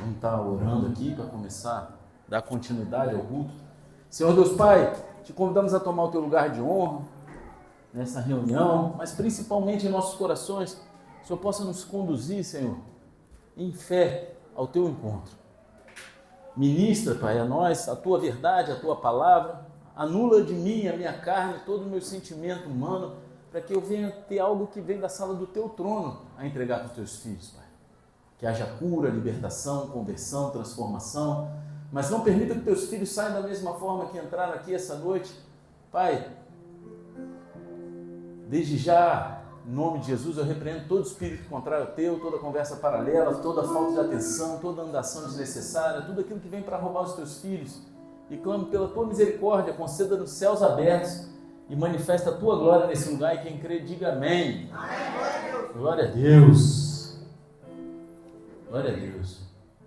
[0.00, 3.52] Vamos estar orando aqui para começar, dar continuidade ao culto.
[4.08, 7.02] Senhor Deus Pai, te convidamos a tomar o teu lugar de honra
[7.92, 10.72] nessa reunião, mas principalmente em nossos corações.
[11.22, 12.78] O Senhor possa nos conduzir, Senhor,
[13.54, 15.34] em fé ao teu encontro.
[16.56, 19.66] Ministra, Pai, a nós a tua verdade, a tua palavra.
[19.94, 23.16] Anula de mim, a minha carne, todo o meu sentimento humano,
[23.50, 26.78] para que eu venha ter algo que vem da sala do teu trono a entregar
[26.78, 27.69] para os teus filhos, Pai.
[28.40, 31.50] Que haja cura, libertação, conversão, transformação.
[31.92, 35.30] Mas não permita que teus filhos saiam da mesma forma que entraram aqui essa noite.
[35.92, 36.26] Pai,
[38.48, 42.76] desde já, em nome de Jesus, eu repreendo todo espírito contrário ao teu, toda conversa
[42.76, 47.12] paralela, toda falta de atenção, toda andação desnecessária, tudo aquilo que vem para roubar os
[47.12, 47.82] teus filhos.
[48.30, 51.28] E clamo pela tua misericórdia, conceda nos céus abertos
[51.68, 53.34] e manifesta a tua glória nesse lugar.
[53.34, 54.70] E quem crê, diga amém.
[54.72, 55.72] amém.
[55.74, 56.79] Glória a Deus.
[58.70, 59.40] Glória a Deus.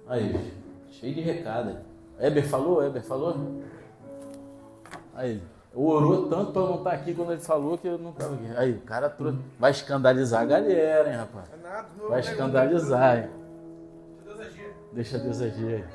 [0.08, 0.54] Aí,
[0.92, 1.78] cheio de recado.
[2.20, 2.86] Eber falou?
[2.86, 3.64] Eber falou?
[5.16, 5.42] Aí,
[5.74, 8.46] orou tanto para não estar aqui quando ele falou que eu não estava aqui.
[8.58, 9.40] Aí, o cara trouxe.
[9.58, 11.46] Vai escandalizar a galera, hein, rapaz?
[12.10, 13.30] Vai escandalizar, hein?
[14.92, 15.86] Deixa Deus agir.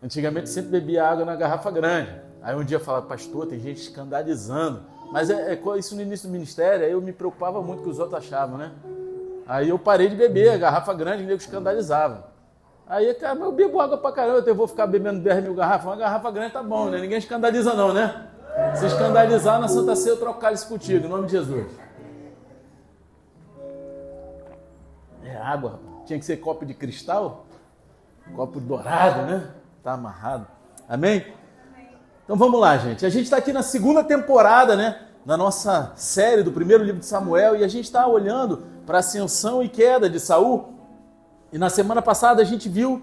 [0.00, 2.20] Antigamente sempre bebia água na garrafa grande.
[2.40, 4.82] Aí um dia eu falava, pastor, tem gente escandalizando.
[5.10, 7.90] Mas é, é, isso no início do ministério, aí eu me preocupava muito com que
[7.90, 8.72] os outros achavam, né?
[9.46, 12.28] Aí eu parei de beber, a garrafa grande, nego escandalizava.
[12.86, 15.86] Aí, cara, eu bebo água pra caramba, eu vou ficar bebendo 10 mil garrafas.
[15.86, 16.98] Uma garrafa grande tá bom, né?
[16.98, 18.28] Ninguém escandaliza não, né?
[18.74, 21.66] Se escandalizar na Santa Ceia, eu troco cálice contigo, em nome de Jesus.
[25.24, 27.46] É água, tinha que ser copo de cristal,
[28.34, 29.50] copo dourado, né?
[29.82, 30.46] Tá amarrado.
[30.88, 31.37] Amém?
[32.28, 33.06] Então vamos lá, gente.
[33.06, 35.00] A gente está aqui na segunda temporada, né?
[35.24, 39.00] Na nossa série do primeiro livro de Samuel e a gente está olhando para a
[39.00, 40.74] ascensão e queda de Saul.
[41.50, 43.02] E na semana passada a gente viu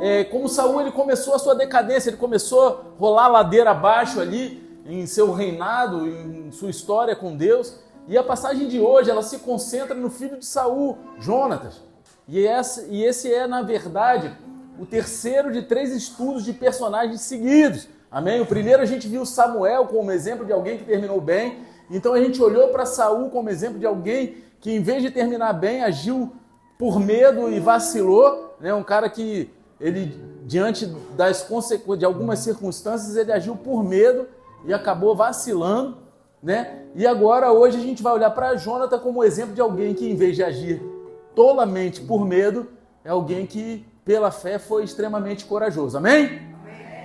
[0.00, 4.80] é, como Saul ele começou a sua decadência, ele começou a rolar ladeira abaixo ali
[4.86, 7.74] em seu reinado, em sua história com Deus.
[8.06, 11.82] E a passagem de hoje ela se concentra no filho de Saul, Jonatas.
[12.28, 14.32] E e esse é, na verdade,
[14.78, 17.88] o terceiro de três estudos de personagens seguidos.
[18.10, 18.40] Amém?
[18.40, 21.60] O primeiro a gente viu Samuel como exemplo de alguém que terminou bem.
[21.90, 25.52] Então a gente olhou para Saul como exemplo de alguém que em vez de terminar
[25.52, 26.32] bem, agiu
[26.78, 28.74] por medo e vacilou, né?
[28.74, 29.50] Um cara que
[29.80, 34.26] ele diante das consequências de algumas circunstâncias, ele agiu por medo
[34.64, 35.96] e acabou vacilando,
[36.42, 36.82] né?
[36.94, 40.16] E agora hoje a gente vai olhar para Jonathan como exemplo de alguém que em
[40.16, 40.82] vez de agir
[41.34, 42.66] tolamente por medo,
[43.04, 45.96] é alguém que pela fé foi extremamente corajoso.
[45.96, 46.49] Amém?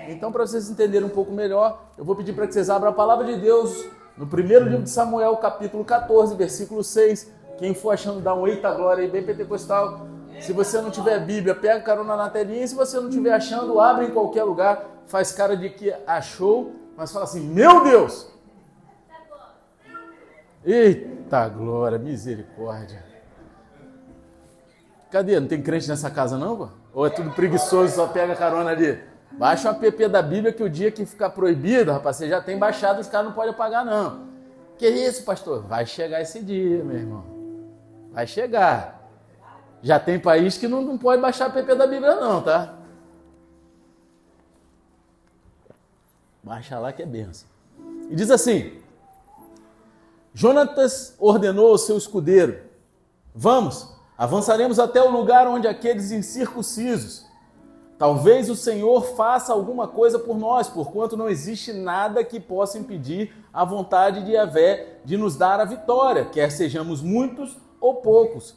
[0.08, 2.94] Então, para vocês entenderem um pouco melhor, eu vou pedir para que vocês abram a
[2.94, 3.86] palavra de Deus
[4.18, 7.32] no primeiro livro de Samuel, capítulo 14, versículo 6.
[7.58, 10.08] Quem for achando, dá um eita glória aí, bem pentecostal.
[10.40, 12.68] Se você não tiver Bíblia, pega carona na telinha.
[12.68, 14.86] Se você não estiver achando, abre em qualquer lugar.
[15.08, 18.30] Faz cara de que achou, mas fala assim: Meu Deus!
[20.64, 23.04] Eita glória, misericórdia.
[25.12, 25.40] Cadê?
[25.40, 26.70] Não tem crente nessa casa não, pô?
[26.94, 29.00] Ou é tudo preguiçoso, só pega carona ali?
[29.38, 32.58] Baixa o app da Bíblia que o dia que ficar proibido, rapaz, você já tem
[32.58, 34.28] baixado, os caras não podem pagar não.
[34.78, 35.64] Que isso, pastor?
[35.64, 37.26] Vai chegar esse dia, meu irmão.
[38.12, 39.02] Vai chegar.
[39.82, 42.76] Já tem país que não, não pode baixar a PP da Bíblia, não, tá?
[46.42, 47.48] Baixa lá que é benção.
[48.10, 48.80] E diz assim:
[50.34, 52.62] Jonatas ordenou ao seu escudeiro:
[53.34, 57.26] Vamos, avançaremos até o lugar onde aqueles incircuncisos.
[57.98, 63.34] Talvez o Senhor faça alguma coisa por nós, porquanto não existe nada que possa impedir
[63.54, 68.56] a vontade de Yahvé de nos dar a vitória, quer sejamos muitos ou poucos.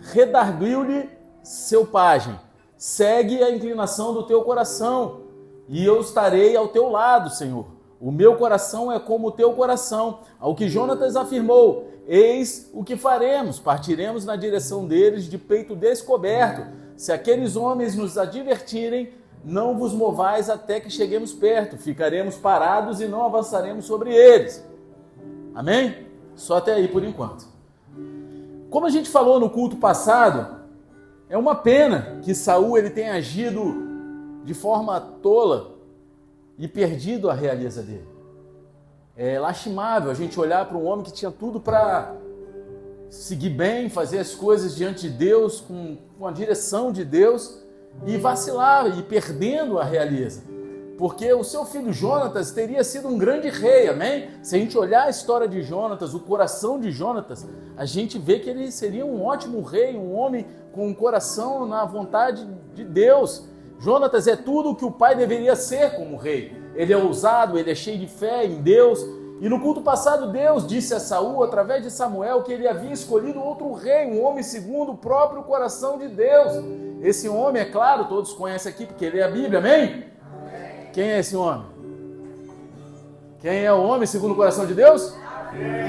[0.00, 1.08] Redarguiu-lhe
[1.42, 2.38] seu pajem,
[2.76, 5.20] segue a inclinação do teu coração,
[5.68, 7.66] e eu estarei ao teu lado, Senhor.
[8.00, 10.18] O meu coração é como o teu coração.
[10.40, 16.81] Ao que Jonatas afirmou: Eis o que faremos, partiremos na direção deles de peito descoberto.
[16.96, 19.12] Se aqueles homens nos advertirem,
[19.44, 24.64] não vos movais até que cheguemos perto, ficaremos parados e não avançaremos sobre eles.
[25.54, 26.06] Amém?
[26.34, 27.46] Só até aí por enquanto.
[28.70, 30.62] Como a gente falou no culto passado,
[31.28, 33.74] é uma pena que Saul ele tenha agido
[34.44, 35.72] de forma tola
[36.58, 38.08] e perdido a realeza dele.
[39.16, 42.14] É lastimável a gente olhar para um homem que tinha tudo para
[43.12, 47.58] seguir bem, fazer as coisas diante de Deus, com, com a direção de Deus,
[48.06, 50.42] e vacilar e perdendo a realeza.
[50.96, 54.28] porque o seu filho Jonatas teria sido um grande rei, amém?
[54.40, 57.44] Se a gente olhar a história de Jonatas, o coração de Jonatas,
[57.76, 61.84] a gente vê que ele seria um ótimo rei, um homem com um coração na
[61.84, 63.48] vontade de Deus.
[63.80, 66.52] Jonatas é tudo o que o pai deveria ser como rei.
[66.76, 69.04] Ele é ousado, ele é cheio de fé em Deus.
[69.42, 73.42] E no culto passado, Deus disse a Saul, através de Samuel, que ele havia escolhido
[73.42, 76.64] outro rei, um homem segundo o próprio coração de Deus.
[77.00, 80.04] Esse homem, é claro, todos conhecem aqui porque é a Bíblia, amém?
[80.92, 81.66] Quem é esse homem?
[83.40, 85.12] Quem é o homem segundo o coração de Deus?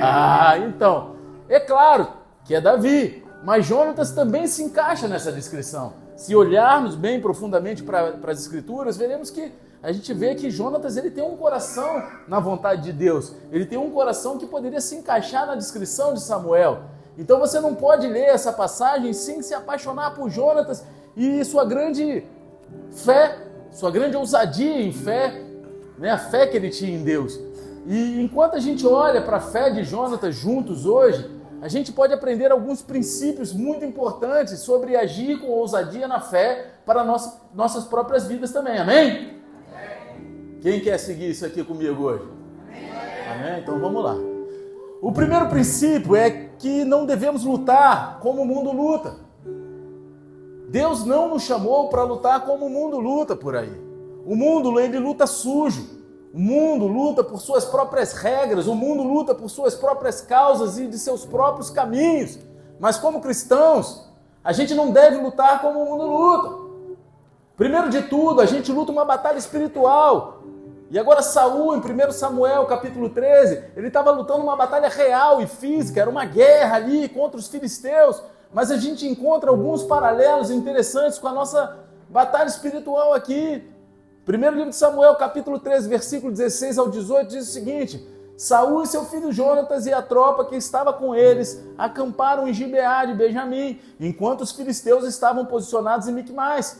[0.01, 1.15] Ah, então,
[1.47, 2.07] é claro
[2.45, 5.93] que é Davi, mas Jonatas também se encaixa nessa descrição.
[6.15, 9.51] Se olharmos bem profundamente para as escrituras, veremos que
[9.83, 13.33] a gente vê que Jonatas ele tem um coração na vontade de Deus.
[13.51, 16.83] Ele tem um coração que poderia se encaixar na descrição de Samuel.
[17.17, 20.83] Então você não pode ler essa passagem sem se apaixonar por Jonatas
[21.15, 22.25] e sua grande
[22.91, 23.43] fé
[23.73, 25.41] sua grande ousadia em fé,
[25.97, 26.11] né?
[26.11, 27.39] a fé que ele tinha em Deus.
[27.85, 31.29] E enquanto a gente olha para a fé de Jonatas juntos hoje,
[31.61, 37.03] a gente pode aprender alguns princípios muito importantes sobre agir com ousadia na fé para
[37.03, 38.77] nossa, nossas próprias vidas também.
[38.77, 39.42] Amém?
[40.63, 42.23] Quem quer seguir isso aqui comigo hoje?
[43.29, 43.59] Amém?
[43.59, 44.15] Então vamos lá.
[45.01, 49.17] O primeiro princípio é que não devemos lutar como o mundo luta.
[50.69, 53.73] Deus não nos chamou para lutar como o mundo luta por aí.
[54.25, 56.01] O mundo ele luta sujo.
[56.33, 60.87] O mundo luta por suas próprias regras, o mundo luta por suas próprias causas e
[60.87, 62.39] de seus próprios caminhos.
[62.79, 64.09] Mas como cristãos,
[64.41, 66.63] a gente não deve lutar como o mundo luta.
[67.57, 70.32] Primeiro de tudo, a gente luta uma batalha espiritual.
[70.93, 75.47] E agora Saul, em 1 Samuel, capítulo 13, ele estava lutando uma batalha real e
[75.47, 78.21] física, era uma guerra ali contra os filisteus
[78.53, 83.67] mas a gente encontra alguns paralelos interessantes com a nossa batalha espiritual aqui.
[84.23, 88.07] Primeiro livro de Samuel, capítulo 13, versículo 16 ao 18, diz o seguinte:
[88.37, 93.05] Saul e seu filho Jonatas e a tropa que estava com eles acamparam em Gibeá
[93.05, 96.79] de Benjamim, enquanto os filisteus estavam posicionados em Micmais.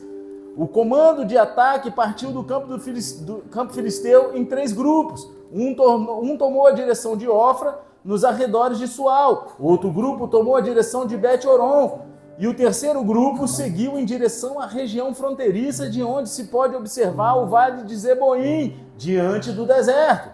[0.55, 2.77] O comando de ataque partiu do campo, do,
[3.25, 5.29] do campo filisteu em três grupos.
[5.51, 5.75] Um,
[6.21, 9.53] um tomou a direção de Ofra, nos arredores de Sual.
[9.59, 12.01] Outro grupo tomou a direção de Bet-Oron.
[12.38, 17.35] E o terceiro grupo seguiu em direção à região fronteiriça de onde se pode observar
[17.35, 20.31] o vale de Zeboim, diante do deserto.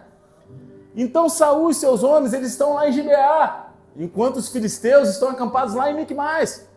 [0.96, 5.74] Então Saul e seus homens eles estão lá em Gibeá, enquanto os filisteus estão acampados
[5.74, 6.69] lá em Micmais.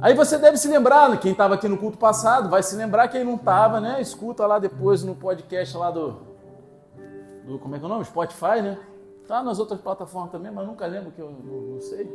[0.00, 3.08] Aí você deve se lembrar, né, quem estava aqui no culto passado, vai se lembrar
[3.08, 4.00] quem não estava, né?
[4.00, 6.20] Escuta lá depois no podcast lá do,
[7.44, 8.04] do como é que é o nome?
[8.04, 8.78] Spotify, né?
[9.26, 12.06] Tá nas outras plataformas também, mas nunca lembro que eu não, sei.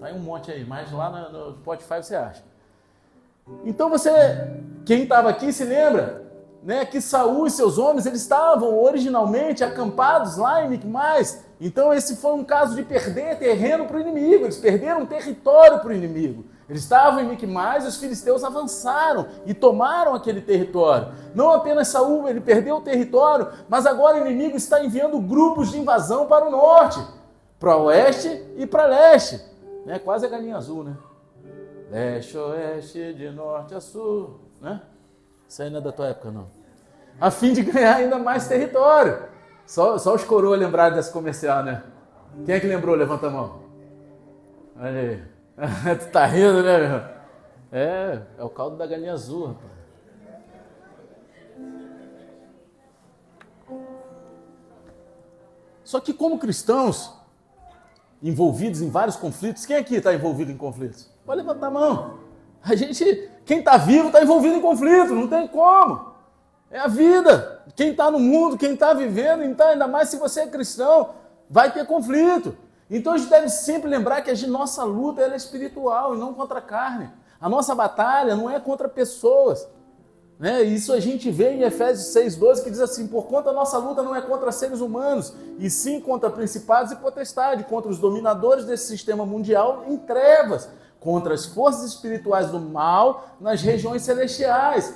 [0.00, 2.42] Tá aí um monte aí, mas lá no, no Spotify você acha.
[3.64, 4.10] Então você,
[4.84, 6.24] quem estava aqui se lembra,
[6.62, 11.44] né, que Saul e seus homens eles estavam originalmente acampados lá em Micmais.
[11.60, 14.44] Então esse foi um caso de perder terreno para o inimigo.
[14.44, 16.55] Eles perderam território para o inimigo.
[16.68, 21.12] Eles estavam em Micmais e os filisteus avançaram e tomaram aquele território.
[21.32, 25.78] Não apenas Saul, ele perdeu o território, mas agora o inimigo está enviando grupos de
[25.78, 27.00] invasão para o norte,
[27.60, 29.40] para o oeste e para leste.
[29.84, 30.00] Né?
[30.00, 30.96] Quase a galinha azul, né?
[31.88, 34.40] Leste, oeste, de norte a sul.
[34.60, 34.80] Né?
[35.48, 36.48] Isso aí não é da tua época, não.
[37.20, 39.22] A fim de ganhar ainda mais território.
[39.64, 41.82] Só, só os coroas lembraram dessa comercial, né?
[42.44, 42.94] Quem é que lembrou?
[42.96, 43.60] Levanta a mão.
[44.78, 45.35] Olha aí.
[46.00, 47.16] tu tá rindo, né, meu?
[47.72, 49.76] É, é o caldo da galinha azul, rapaz.
[55.82, 57.14] Só que como cristãos,
[58.22, 61.08] envolvidos em vários conflitos, quem aqui está envolvido em conflitos?
[61.24, 62.18] Pode levantar a mão.
[62.62, 66.12] A gente, quem está vivo está envolvido em conflito, não tem como.
[66.70, 67.62] É a vida.
[67.76, 71.14] Quem está no mundo, quem está vivendo, então ainda mais se você é cristão,
[71.48, 72.56] vai ter conflito.
[72.90, 76.58] Então a gente deve sempre lembrar que a nossa luta é espiritual e não contra
[76.58, 77.10] a carne.
[77.40, 79.66] A nossa batalha não é contra pessoas.
[80.38, 80.62] Né?
[80.62, 84.02] Isso a gente vê em Efésios 6,12 que diz assim: por conta a nossa luta
[84.02, 88.86] não é contra seres humanos, e sim contra principados e potestades, contra os dominadores desse
[88.86, 90.68] sistema mundial em trevas,
[91.00, 94.94] contra as forças espirituais do mal nas regiões celestiais.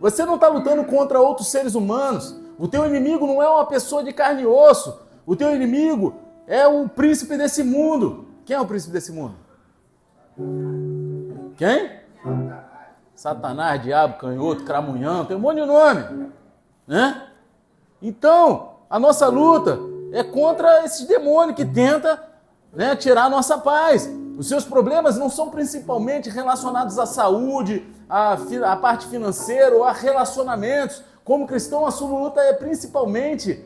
[0.00, 2.36] Você não está lutando contra outros seres humanos.
[2.58, 5.00] O teu inimigo não é uma pessoa de carne e osso.
[5.24, 6.14] O teu inimigo
[6.46, 8.26] é o príncipe desse mundo.
[8.44, 9.36] Quem é o príncipe desse mundo?
[11.56, 12.00] Quem?
[13.14, 16.32] Satanás, diabo, canhoto, cramunhão, tem um monte de nome.
[16.86, 17.28] Né?
[18.00, 19.78] Então, a nossa luta
[20.12, 22.22] é contra esses demônios que tenta
[22.72, 24.10] né, tirar a nossa paz.
[24.36, 29.92] Os seus problemas não são principalmente relacionados à saúde, à, à parte financeira ou a
[29.92, 31.02] relacionamentos.
[31.24, 33.64] Como cristão, a sua luta é principalmente,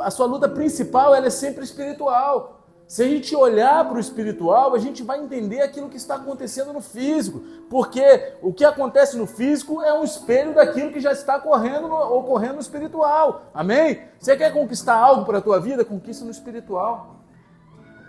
[0.00, 2.60] a sua luta principal ela é sempre espiritual.
[2.86, 6.72] Se a gente olhar para o espiritual, a gente vai entender aquilo que está acontecendo
[6.72, 11.36] no físico, porque o que acontece no físico é um espelho daquilo que já está
[11.36, 13.46] ocorrendo no, ocorrendo no espiritual.
[13.54, 14.02] Amém?
[14.18, 15.84] Você quer conquistar algo para a tua vida?
[15.84, 17.16] Conquista no espiritual.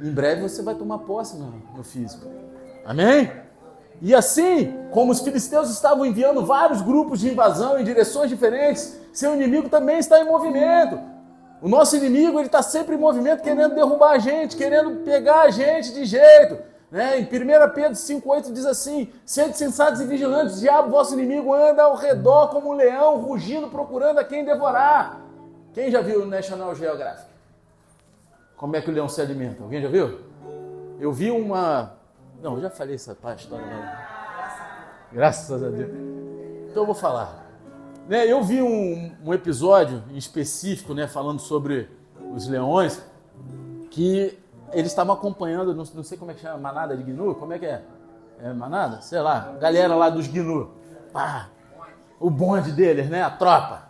[0.01, 2.27] Em breve você vai tomar posse no, no físico.
[2.85, 3.31] Amém?
[4.01, 9.33] E assim, como os filisteus estavam enviando vários grupos de invasão em direções diferentes, seu
[9.33, 11.14] inimigo também está em movimento.
[11.65, 15.49] O nosso inimigo ele está sempre em movimento, querendo derrubar a gente, querendo pegar a
[15.49, 16.59] gente de jeito.
[16.91, 17.19] Né?
[17.19, 17.27] Em 1
[17.73, 22.49] Pedro 5,8 diz assim: Sede sensatos e vigilantes, o diabo, vosso inimigo, anda ao redor
[22.49, 25.21] como um leão, rugindo, procurando a quem devorar.
[25.73, 27.31] Quem já viu o National Geographic?
[28.55, 29.63] Como é que o leão se alimenta?
[29.63, 30.19] Alguém já viu?
[30.99, 31.93] Eu vi uma.
[32.43, 34.05] Não, já falei essa história.
[35.11, 35.89] Graças a Deus.
[36.69, 37.44] Então eu vou falar.
[38.07, 41.89] Né, eu vi um, um, episódio em específico, né, falando sobre
[42.35, 43.01] os leões,
[43.89, 44.37] que
[44.71, 47.59] eles estavam acompanhando, não, não, sei como é que chama, manada de gnu, como é
[47.59, 47.81] que é?
[48.43, 49.01] É manada?
[49.01, 50.69] Sei lá, galera lá dos gnu.
[51.11, 51.49] Pá,
[52.19, 53.89] o bonde deles, né, a tropa.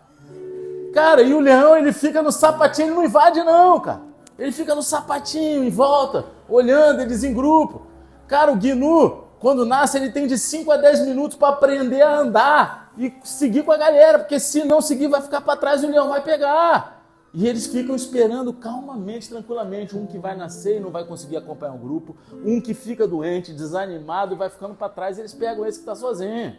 [0.94, 4.02] Cara, e o leão, ele fica no sapatinho, ele não invade não, cara.
[4.40, 7.82] Ele fica no sapatinho, em volta, olhando eles em grupo.
[8.28, 12.20] Cara, o gnu, quando nasce, ele tem de 5 a 10 minutos para aprender a
[12.20, 15.86] andar e seguir com a galera, porque se não seguir, vai ficar para trás e
[15.86, 17.04] o leão vai pegar.
[17.34, 19.96] E eles ficam esperando calmamente, tranquilamente.
[19.98, 23.52] Um que vai nascer e não vai conseguir acompanhar o grupo, um que fica doente,
[23.52, 26.56] desanimado e vai ficando para trás, e eles pegam esse que está sozinho.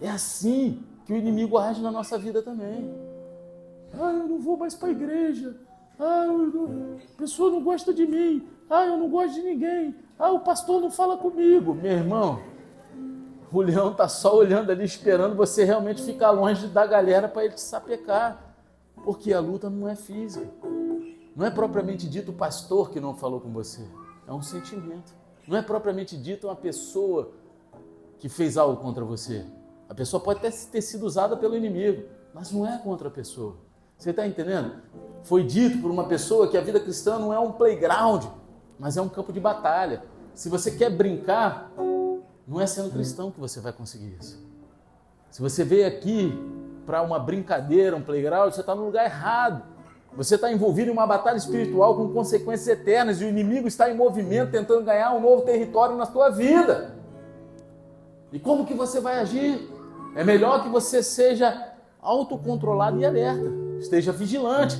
[0.00, 2.92] É assim que o inimigo age na nossa vida também.
[3.94, 5.54] Ah, eu não vou mais para a igreja.
[5.98, 6.98] Ah, não...
[7.14, 8.48] a pessoa não gosta de mim.
[8.68, 9.94] Ah, eu não gosto de ninguém.
[10.18, 11.74] Ah, o pastor não fala comigo.
[11.74, 12.40] Meu irmão,
[13.52, 17.54] o leão está só olhando ali, esperando você realmente ficar longe da galera para ele
[17.54, 18.54] te sapecar.
[19.04, 20.46] Porque a luta não é física.
[21.34, 23.82] Não é propriamente dito o pastor que não falou com você.
[24.26, 25.12] É um sentimento.
[25.48, 27.32] Não é propriamente dito uma pessoa
[28.18, 29.44] que fez algo contra você.
[29.88, 33.56] A pessoa pode até ter sido usada pelo inimigo, mas não é contra a pessoa.
[33.98, 34.74] Você está entendendo?
[35.24, 38.24] Foi dito por uma pessoa que a vida cristã não é um playground,
[38.78, 40.04] mas é um campo de batalha.
[40.34, 41.72] Se você quer brincar,
[42.50, 44.36] não é sendo cristão que você vai conseguir isso.
[45.30, 46.36] Se você veio aqui
[46.84, 49.62] para uma brincadeira, um playground, você está no lugar errado.
[50.16, 53.96] Você está envolvido em uma batalha espiritual com consequências eternas e o inimigo está em
[53.96, 56.96] movimento tentando ganhar um novo território na sua vida.
[58.32, 59.70] E como que você vai agir?
[60.16, 63.46] É melhor que você seja autocontrolado e alerta,
[63.78, 64.76] esteja vigilante.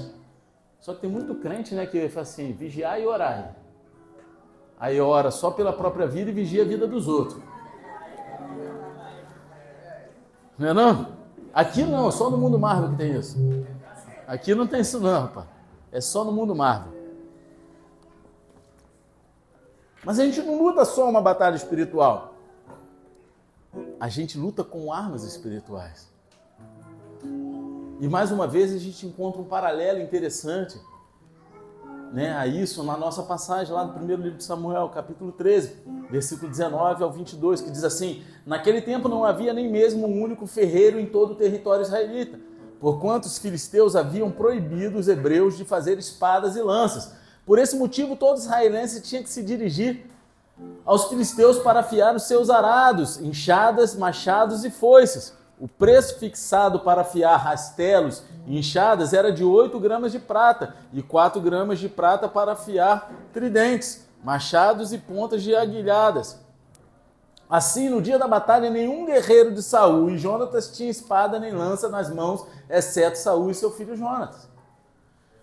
[0.81, 3.55] Só que tem muito crente, né, que fala assim, vigiar e orar.
[4.77, 7.50] Aí ora só pela própria vida e vigia a vida dos outros.
[10.61, 11.07] Não é não?
[11.55, 13.39] Aqui não, só no mundo Marvel que tem isso.
[14.27, 15.47] Aqui não tem isso não, rapaz.
[15.91, 16.93] É só no mundo Marvel.
[20.05, 22.35] Mas a gente não luta só uma batalha espiritual.
[23.99, 26.11] A gente luta com armas espirituais.
[27.99, 30.79] E mais uma vez a gente encontra um paralelo interessante
[32.13, 35.77] né, a isso na nossa passagem lá no primeiro livro de Samuel, capítulo 13,
[36.11, 40.47] versículo 19 ao 22, que diz assim: Naquele tempo não havia nem mesmo um único
[40.47, 42.39] ferreiro em todo o território israelita,
[42.81, 47.15] porquanto os filisteus haviam proibido os hebreus de fazer espadas e lanças.
[47.47, 50.07] Por esse motivo, todo israelense tinha que se dirigir
[50.85, 55.33] aos filisteus para afiar os seus arados, enxadas, machados e foices.
[55.61, 61.03] O preço fixado para afiar rastelos e enxadas era de 8 gramas de prata e
[61.03, 66.41] 4 gramas de prata para afiar tridentes, machados e pontas de aguilhadas.
[67.49, 71.91] Assim, no dia da batalha, nenhum guerreiro de Saul e Jonatas tinha espada nem lança
[71.91, 74.49] nas mãos, exceto Saul e seu filho Jonatas.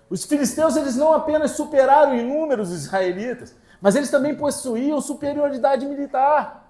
[0.09, 5.85] Os filisteus eles não apenas superaram em números os israelitas, mas eles também possuíam superioridade
[5.85, 6.66] militar.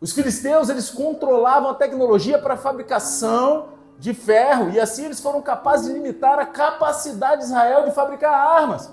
[0.00, 5.42] Os filisteus eles controlavam a tecnologia para a fabricação de ferro e assim eles foram
[5.42, 8.90] capazes de limitar a capacidade de Israel de fabricar armas.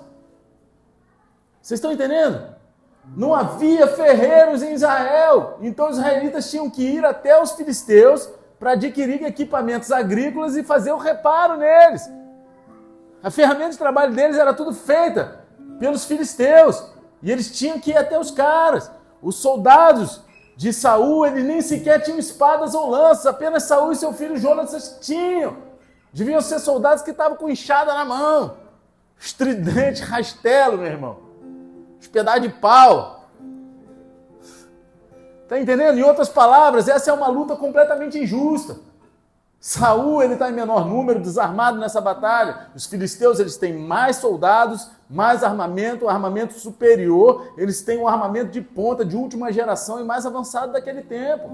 [1.62, 2.56] Vocês estão entendendo?
[3.16, 8.72] Não havia ferreiros em Israel, então os israelitas tinham que ir até os filisteus para
[8.72, 12.10] adquirir equipamentos agrícolas e fazer o reparo neles.
[13.22, 15.40] A ferramenta de trabalho deles era tudo feita
[15.78, 16.84] pelos filisteus
[17.22, 18.90] e eles tinham que ir até os caras.
[19.22, 20.22] Os soldados
[20.58, 24.98] de Saul, eles nem sequer tinham espadas ou lanças, apenas Saul e seu filho Jonas
[25.00, 25.56] tinham.
[26.12, 28.56] Deviam ser soldados que estavam com enxada na mão,
[29.16, 31.16] estridente, rastelo, meu irmão,
[32.00, 32.08] os
[32.42, 33.28] de pau.
[35.44, 35.96] Está entendendo?
[35.96, 38.87] Em outras palavras, essa é uma luta completamente injusta.
[39.60, 42.68] Saul ele está em menor número, desarmado nessa batalha.
[42.76, 47.52] Os filisteus eles têm mais soldados, mais armamento, armamento superior.
[47.56, 51.50] Eles têm um armamento de ponta, de última geração e mais avançado daquele tempo.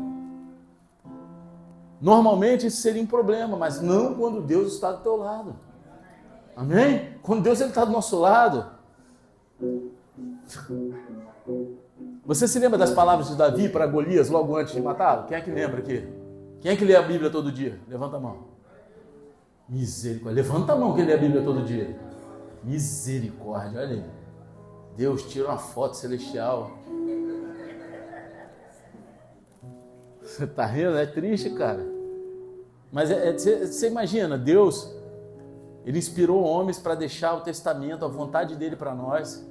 [2.01, 5.57] Normalmente isso seria um problema, mas não quando Deus está do teu lado.
[6.55, 7.19] Amém?
[7.23, 8.67] Quando Deus está do nosso lado.
[12.27, 15.27] Você se lembra das palavras de Davi para Golias logo antes de matá-lo?
[15.27, 16.24] Quem é que lembra aqui?
[16.65, 17.79] Quem é que lê a Bíblia todo dia?
[17.87, 18.39] Levanta a mão.
[19.69, 20.43] Misericórdia.
[20.43, 21.95] Levanta a mão que lê a Bíblia todo dia.
[22.63, 24.05] Misericórdia, olha aí.
[24.97, 26.71] Deus tira uma foto celestial.
[30.23, 30.97] Você tá rindo?
[30.97, 31.85] É triste, cara.
[32.91, 34.91] Mas é, é, você imagina, Deus,
[35.85, 39.47] Ele inspirou homens para deixar o testamento, a vontade dele para nós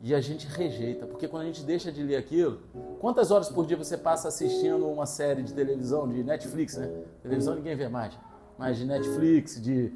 [0.00, 2.60] e a gente rejeita, porque quando a gente deixa de ler aquilo,
[3.00, 6.90] quantas horas por dia você passa assistindo uma série de televisão, de Netflix, né?
[7.22, 8.12] Televisão ninguém vê mais,
[8.58, 9.92] mas de Netflix, de.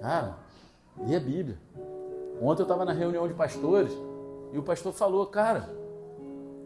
[0.00, 0.36] Cara,
[1.04, 1.58] lê a Bíblia.
[2.40, 3.92] Ontem eu estava na reunião de pastores
[4.52, 5.68] e o pastor falou, cara,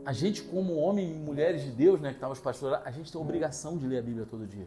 [0.05, 3.11] a gente, como homem e mulheres de Deus, né, que estavam os pastores, a gente
[3.11, 4.67] tem a obrigação de ler a Bíblia todo dia.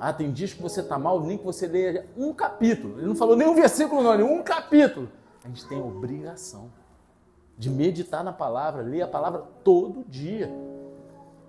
[0.00, 2.98] Ah, tem dias que você está mal, nem que você leia um capítulo.
[2.98, 5.08] Ele não falou nem um versículo, não, nem um capítulo
[5.44, 6.70] a gente tem a obrigação
[7.58, 10.50] de meditar na palavra, ler a palavra todo dia.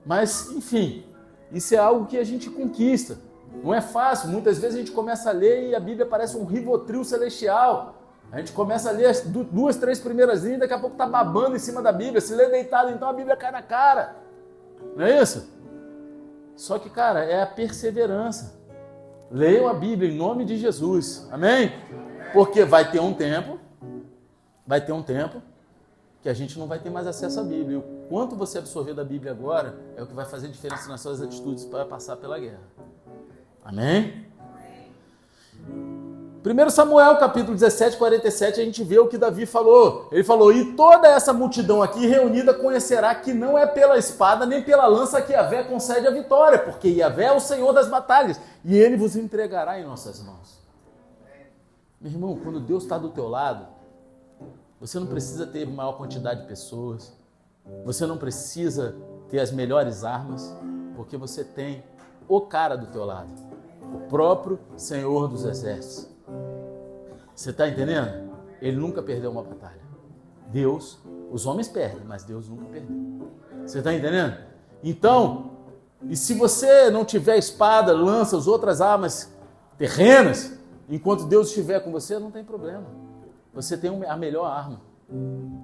[0.06, 1.06] Mas, enfim,
[1.52, 3.18] isso é algo que a gente conquista.
[3.64, 4.30] Não é fácil.
[4.30, 7.96] Muitas vezes a gente começa a ler e a Bíblia parece um rivotril celestial.
[8.32, 11.56] A gente começa a ler as duas, três primeiras linhas, daqui a pouco está babando
[11.56, 12.20] em cima da Bíblia.
[12.20, 14.16] Se lê deitado, então a Bíblia cai na cara.
[14.96, 15.48] Não é isso?
[16.56, 18.60] Só que, cara, é a perseverança.
[19.30, 21.28] Leiam a Bíblia em nome de Jesus.
[21.32, 21.72] Amém?
[22.34, 23.60] Porque vai ter um tempo
[24.66, 25.42] vai ter um tempo
[26.22, 27.74] que a gente não vai ter mais acesso à Bíblia.
[27.74, 31.02] E o quanto você absorver da Bíblia agora é o que vai fazer diferença nas
[31.02, 32.62] suas atitudes para passar pela guerra.
[33.64, 34.26] Amém?
[36.46, 40.10] 1 Samuel capítulo 17, 47, a gente vê o que Davi falou.
[40.12, 44.62] Ele falou: E toda essa multidão aqui reunida conhecerá que não é pela espada nem
[44.62, 48.78] pela lança que Yahvé concede a vitória, porque Yahvé é o Senhor das batalhas e
[48.78, 50.62] ele vos entregará em nossas mãos.
[52.02, 53.66] Meu irmão, quando Deus está do teu lado,
[54.84, 57.14] você não precisa ter maior quantidade de pessoas.
[57.86, 58.94] Você não precisa
[59.30, 60.54] ter as melhores armas,
[60.98, 61.82] porque você tem
[62.28, 63.32] o cara do teu lado,
[63.82, 66.10] o próprio Senhor dos Exércitos.
[67.34, 68.30] Você está entendendo?
[68.62, 69.80] Ele nunca perdeu uma batalha.
[70.50, 71.00] Deus,
[71.32, 73.32] os homens perdem, mas Deus nunca perdeu.
[73.66, 74.36] Você está entendendo?
[74.84, 75.52] Então,
[76.10, 79.34] e se você não tiver espada, lanças, outras armas
[79.78, 83.03] terrenas, enquanto Deus estiver com você, não tem problema.
[83.54, 84.82] Você tem a melhor arma,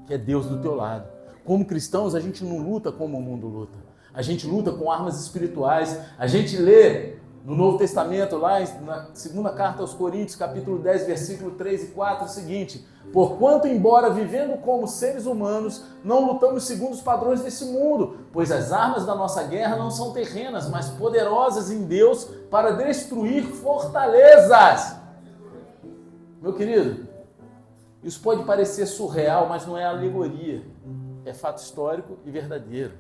[0.06, 1.08] que é Deus do teu lado.
[1.44, 3.78] Como cristãos, a gente não luta como o mundo luta.
[4.14, 6.00] A gente luta com armas espirituais.
[6.18, 11.52] A gente lê no Novo Testamento, lá na segunda carta aos Coríntios, capítulo 10, versículo
[11.52, 17.02] 3 e 4, o seguinte: Porquanto, embora vivendo como seres humanos, não lutamos segundo os
[17.02, 21.86] padrões desse mundo, pois as armas da nossa guerra não são terrenas, mas poderosas em
[21.86, 24.96] Deus para destruir fortalezas.
[26.42, 27.09] Meu querido,
[28.04, 30.64] isso pode parecer surreal, mas não é alegoria.
[31.26, 32.94] É fato histórico e verdadeiro.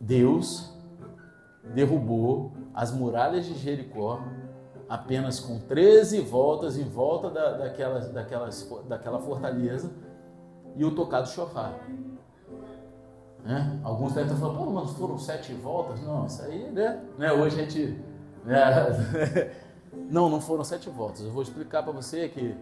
[0.00, 0.74] Deus
[1.74, 4.20] derrubou as muralhas de Jericó
[4.88, 9.92] apenas com 13 voltas em volta da, daquelas, daquelas, daquela fortaleza
[10.76, 11.78] e o tocado chofar.
[13.44, 13.78] Né?
[13.82, 16.00] Alguns devem estar falando, pô, mas foram sete voltas?
[16.02, 17.02] Não, isso aí, né?
[17.18, 17.32] né?
[17.32, 18.02] Hoje a gente.
[18.44, 18.60] Né?
[20.10, 21.22] Não, não foram sete voltas.
[21.22, 22.54] Eu vou explicar para você que,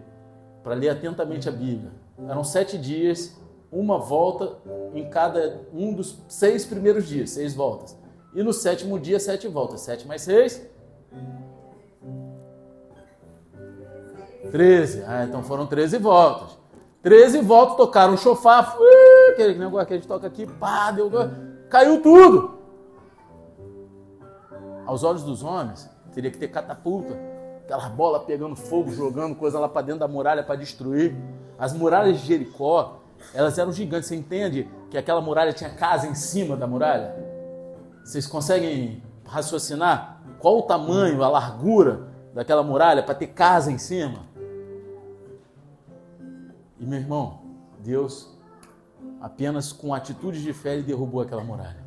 [0.62, 1.92] para ler atentamente a Bíblia,
[2.28, 3.36] eram sete dias,
[3.70, 4.56] uma volta
[4.94, 7.96] em cada um dos seis primeiros dias, seis voltas.
[8.34, 9.80] E no sétimo dia, sete voltas.
[9.80, 10.66] Sete mais seis?
[14.50, 15.02] Treze.
[15.06, 16.58] Ah, então foram treze voltas.
[17.02, 18.76] Treze voltas, tocaram o chofar,
[19.32, 21.10] aquele negócio que a gente toca aqui, pá, deu,
[21.68, 22.58] caiu tudo.
[24.86, 27.18] Aos olhos dos homens, Teria que ter catapulta,
[27.64, 31.16] aquelas bolas pegando fogo, jogando coisa lá para dentro da muralha para destruir.
[31.58, 33.00] As muralhas de Jericó,
[33.32, 34.08] elas eram gigantes.
[34.08, 37.14] Você entende que aquela muralha tinha casa em cima da muralha?
[38.04, 44.20] Vocês conseguem raciocinar qual o tamanho, a largura daquela muralha para ter casa em cima?
[46.78, 47.40] E meu irmão,
[47.78, 48.28] Deus
[49.20, 51.81] apenas com atitudes de fé ele derrubou aquela muralha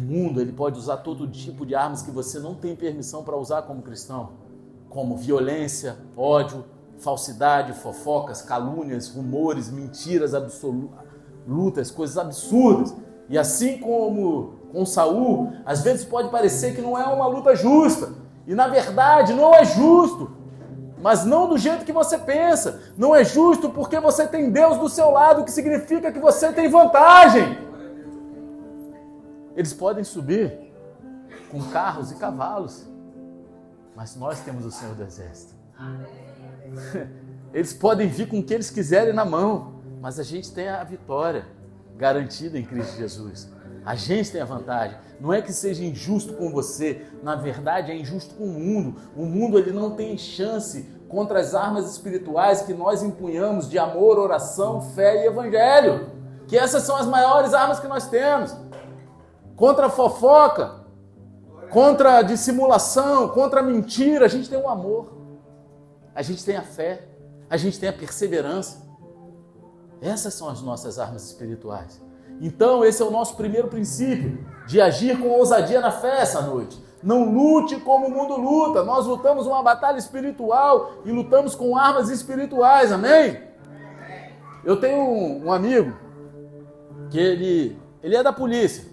[0.00, 3.62] mundo, ele pode usar todo tipo de armas que você não tem permissão para usar
[3.62, 4.30] como cristão,
[4.88, 6.64] como violência, ódio,
[6.98, 12.94] falsidade, fofocas, calúnias, rumores, mentiras absolutas, coisas absurdas.
[13.28, 18.10] E assim como com Saul, às vezes pode parecer que não é uma luta justa.
[18.46, 20.30] E na verdade não é justo.
[21.02, 22.80] Mas não do jeito que você pensa.
[22.96, 26.68] Não é justo porque você tem Deus do seu lado, que significa que você tem
[26.68, 27.58] vantagem.
[29.54, 30.72] Eles podem subir
[31.50, 32.86] com carros e cavalos,
[33.94, 35.54] mas nós temos o Senhor do Exército.
[37.52, 40.82] Eles podem vir com o que eles quiserem na mão, mas a gente tem a
[40.82, 41.44] vitória
[41.96, 43.50] garantida em Cristo Jesus.
[43.84, 44.96] A gente tem a vantagem.
[45.20, 48.96] Não é que seja injusto com você, na verdade é injusto com o mundo.
[49.16, 54.18] O mundo ele não tem chance contra as armas espirituais que nós empunhamos de amor,
[54.18, 56.10] oração, fé e evangelho.
[56.46, 58.56] Que essas são as maiores armas que nós temos.
[59.62, 60.80] Contra a fofoca,
[61.70, 65.12] contra a dissimulação, contra a mentira, a gente tem o amor.
[66.12, 67.06] A gente tem a fé,
[67.48, 68.84] a gente tem a perseverança.
[70.00, 72.02] Essas são as nossas armas espirituais.
[72.40, 76.82] Então, esse é o nosso primeiro princípio, de agir com ousadia na fé essa noite.
[77.00, 78.82] Não lute como o mundo luta.
[78.82, 83.40] Nós lutamos uma batalha espiritual e lutamos com armas espirituais, amém?
[84.64, 85.96] Eu tenho um, um amigo
[87.10, 88.90] que ele, ele é da polícia.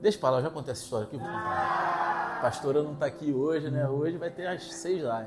[0.00, 1.18] Deixa eu falar, eu já contei essa história aqui.
[1.20, 3.88] A pastora não está aqui hoje, né?
[3.88, 5.26] Hoje vai ter as seis lá.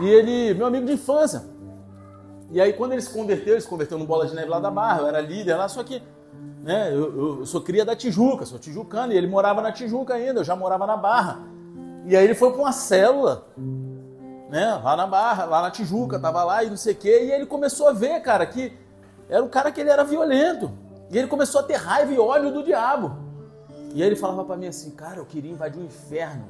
[0.00, 1.42] E ele, meu amigo de infância,
[2.50, 4.70] e aí, quando ele se converteu, ele se converteu no Bola de Neve lá da
[4.70, 6.02] Barra, eu era líder lá, só que
[6.62, 10.40] né, eu, eu sou cria da Tijuca, sou tijucano, e ele morava na Tijuca ainda,
[10.40, 11.40] eu já morava na Barra.
[12.06, 13.46] E aí ele foi para uma célula,
[14.48, 17.32] né, lá na Barra, lá na Tijuca, tava lá e não sei o quê, e
[17.32, 18.72] ele começou a ver, cara, que
[19.28, 20.70] era um cara que ele era violento.
[21.10, 23.16] E ele começou a ter raiva e ódio do diabo.
[23.94, 26.48] E ele falava para mim assim, cara, eu queria invadir o inferno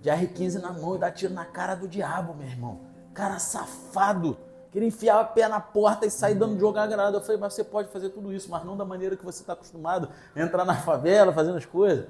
[0.00, 2.80] de R15 na mão e dar tiro na cara do diabo, meu irmão.
[3.12, 4.36] Cara safado.
[4.70, 7.16] Queria enfiar o pé na porta e sair dando jogar granada.
[7.16, 9.54] Eu falei, mas você pode fazer tudo isso, mas não da maneira que você está
[9.54, 12.06] acostumado, entrar na favela, fazendo as coisas.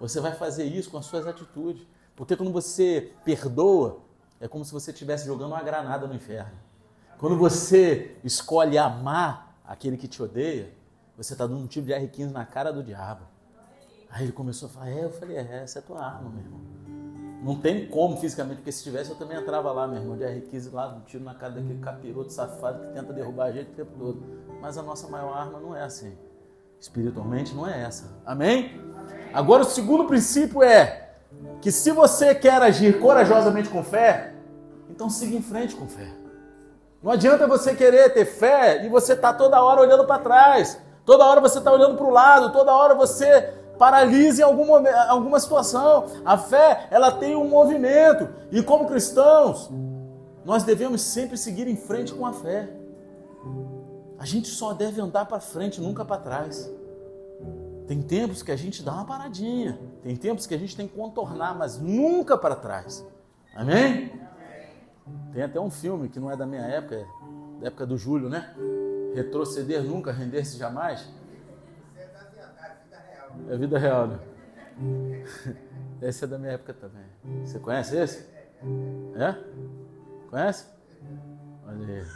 [0.00, 1.86] Você vai fazer isso com as suas atitudes.
[2.16, 3.98] Porque quando você perdoa,
[4.40, 6.58] é como se você estivesse jogando uma granada no inferno.
[7.18, 10.68] Quando você escolhe amar aquele que te odeia,
[11.16, 13.22] você está dando um tipo de R15 na cara do diabo.
[14.10, 16.40] Aí ele começou a falar, é, eu falei, é, essa é a tua arma, meu
[16.40, 16.60] irmão.
[17.40, 20.72] Não tem como fisicamente, porque se tivesse eu também entrava lá, meu irmão, de R15
[20.72, 23.92] lá, um tiro na cara daquele capiroto safado que tenta derrubar a gente o tempo
[23.96, 24.20] todo.
[24.60, 26.18] Mas a nossa maior arma não é assim.
[26.80, 28.10] Espiritualmente não é essa.
[28.26, 28.80] Amém?
[29.32, 31.12] Agora o segundo princípio é
[31.62, 34.34] que se você quer agir corajosamente com fé,
[34.90, 36.19] então siga em frente com fé.
[37.02, 40.80] Não adianta você querer ter fé e você tá toda hora olhando para trás.
[41.04, 44.74] Toda hora você está olhando para o lado, toda hora você paralise em algum
[45.08, 46.06] alguma situação.
[46.24, 48.28] A fé, ela tem um movimento.
[48.52, 49.70] E como cristãos,
[50.44, 52.68] nós devemos sempre seguir em frente com a fé.
[54.18, 56.70] A gente só deve andar para frente, nunca para trás.
[57.86, 60.94] Tem tempos que a gente dá uma paradinha, tem tempos que a gente tem que
[60.94, 63.04] contornar, mas nunca para trás.
[63.56, 64.12] Amém?
[65.32, 67.06] Tem até um filme que não é da minha época, é
[67.60, 68.54] da época do Júlio, né?
[69.14, 71.08] Retroceder nunca, render-se jamais.
[73.48, 74.18] É vida real, né?
[76.02, 77.04] Esse é da minha época também.
[77.44, 78.26] Você conhece esse?
[79.14, 79.36] É?
[80.30, 80.64] Conhece?
[81.66, 82.06] Olha aí.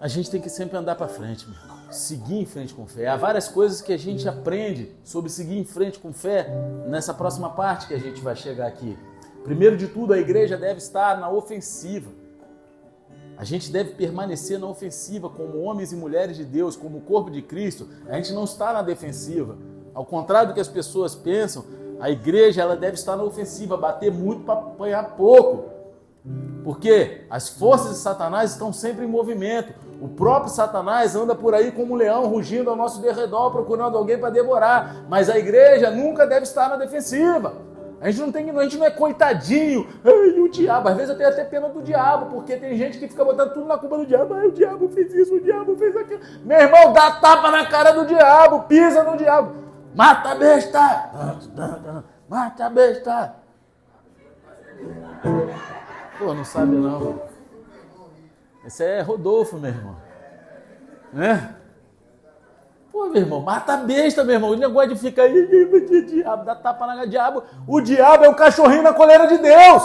[0.00, 1.58] A gente tem que sempre andar para frente, meu.
[1.92, 3.08] Seguir em frente com fé.
[3.08, 6.48] Há várias coisas que a gente aprende sobre seguir em frente com fé
[6.88, 8.96] nessa próxima parte que a gente vai chegar aqui.
[9.44, 12.10] Primeiro de tudo, a igreja deve estar na ofensiva.
[13.36, 17.40] A gente deve permanecer na ofensiva como homens e mulheres de Deus, como corpo de
[17.40, 17.88] Cristo.
[18.06, 19.56] A gente não está na defensiva.
[19.94, 21.64] Ao contrário do que as pessoas pensam,
[21.98, 25.70] a igreja ela deve estar na ofensiva, bater muito para apanhar pouco.
[26.62, 29.72] Porque as forças de Satanás estão sempre em movimento.
[30.02, 34.18] O próprio Satanás anda por aí como um leão rugindo ao nosso derredor, procurando alguém
[34.18, 35.06] para devorar.
[35.08, 37.54] Mas a igreja nunca deve estar na defensiva.
[38.00, 39.86] A gente não tem, a gente não é coitadinho.
[40.02, 40.88] Ai, o diabo.
[40.88, 43.66] Às vezes eu tenho até pena do diabo, porque tem gente que fica botando tudo
[43.66, 44.32] na culpa do diabo.
[44.32, 46.20] Ai, o diabo fez isso, o diabo fez aquilo.
[46.42, 49.54] Meu irmão, dá tapa na cara do diabo, pisa no diabo.
[49.94, 51.10] Mata a besta!
[52.26, 53.34] Mata a besta!
[56.18, 57.20] Pô, não sabe não.
[58.64, 59.96] Esse é Rodolfo, meu irmão.
[61.12, 61.54] Né?
[62.90, 64.50] Pô, meu irmão, mata a besta, meu irmão.
[64.50, 67.42] O negócio de ficar aí, diabo, dá tapa na diabo.
[67.66, 69.82] O diabo é o cachorrinho na coleira de Deus.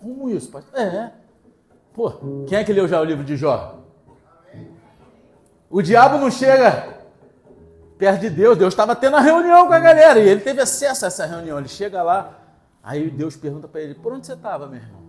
[0.00, 0.78] Como isso, pastor?
[0.78, 1.12] É.
[1.92, 2.12] Pô,
[2.46, 3.78] quem é que leu já o livro de Jó?
[5.68, 6.96] O diabo não chega
[7.98, 8.56] perto de Deus.
[8.56, 11.58] Deus estava tendo a reunião com a galera e ele teve acesso a essa reunião.
[11.58, 12.38] Ele chega lá,
[12.82, 15.06] aí Deus pergunta para ele: Por onde você estava, meu irmão?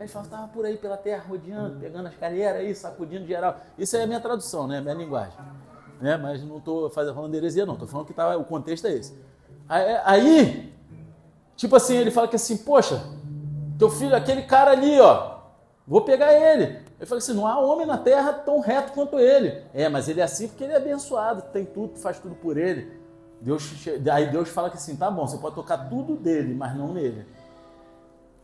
[0.00, 3.60] Aí ele fala, estava por aí pela terra, rodeando, pegando as galera aí, sacudindo geral.
[3.76, 4.80] Isso é a minha tradução, né?
[4.80, 5.36] Minha linguagem.
[6.00, 6.16] Né?
[6.16, 7.74] Mas não estou falando heresia, não.
[7.74, 9.14] Estou falando que tá, o contexto é esse.
[10.04, 10.72] Aí,
[11.56, 13.02] tipo assim, ele fala que assim, poxa,
[13.78, 15.38] teu filho, aquele cara ali, ó,
[15.86, 16.80] vou pegar ele.
[16.98, 19.62] Eu falei assim, não há homem na terra tão reto quanto ele.
[19.72, 23.00] É, mas ele é assim porque ele é abençoado, tem tudo, faz tudo por ele.
[23.40, 23.72] Deus,
[24.12, 27.26] aí Deus fala que assim, tá bom, você pode tocar tudo dele, mas não nele.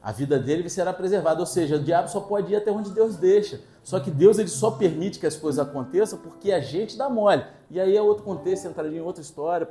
[0.00, 3.16] A vida dele será preservada, ou seja, o diabo só pode ir até onde Deus
[3.16, 3.60] deixa.
[3.86, 7.44] Só que Deus ele só permite que as coisas aconteçam porque a gente dá mole.
[7.70, 9.64] E aí é outro contexto, entraria em outra história,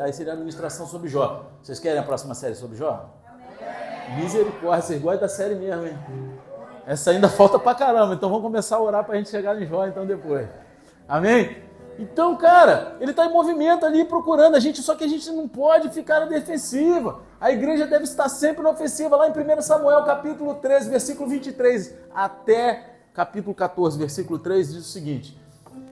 [0.00, 1.44] aí seria a administração sobre Jó.
[1.62, 3.10] Vocês querem a próxima série sobre Jó?
[4.16, 5.98] Misericórdia, vocês gostam da série mesmo, hein?
[6.86, 9.86] Essa ainda falta pra caramba, então vamos começar a orar pra gente chegar em Jó
[9.86, 10.48] então depois.
[11.06, 11.62] Amém?
[11.98, 15.46] Então, cara, ele está em movimento ali procurando a gente, só que a gente não
[15.46, 17.20] pode ficar na defensiva.
[17.38, 19.14] A igreja deve estar sempre na ofensiva.
[19.14, 22.87] Lá em 1 Samuel, capítulo 13, versículo 23, até
[23.18, 25.36] capítulo 14, versículo 3, diz o seguinte: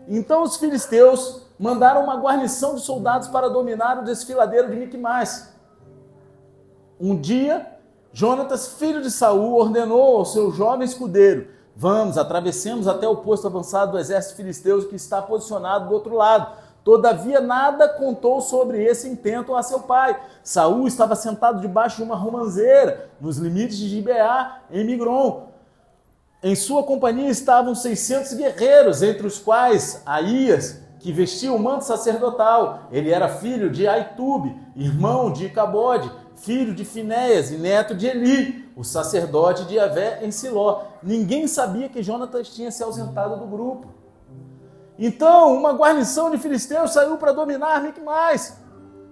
[0.06, 5.52] Então os filisteus mandaram uma guarnição de soldados para dominar o desfiladeiro de Miquimais.
[7.00, 7.66] Um dia,
[8.12, 13.92] Jonatas, filho de Saul, ordenou ao seu jovem escudeiro: Vamos, atravessemos até o posto avançado
[13.92, 16.64] do exército filisteu que está posicionado do outro lado.
[16.84, 20.16] Todavia nada contou sobre esse intento a seu pai.
[20.44, 25.55] Saul estava sentado debaixo de uma romanceira, nos limites de Gibeá, em Migron.
[26.46, 32.84] Em sua companhia estavam 600 guerreiros, entre os quais Aías, que vestia o manto sacerdotal.
[32.92, 38.70] Ele era filho de Aitube, irmão de Cabode, filho de Finéias e neto de Eli,
[38.76, 40.84] o sacerdote de Yahvé em Siló.
[41.02, 43.88] Ninguém sabia que Jonatas tinha se ausentado do grupo.
[44.96, 48.56] Então, uma guarnição de filisteus saiu para dominar Micmais.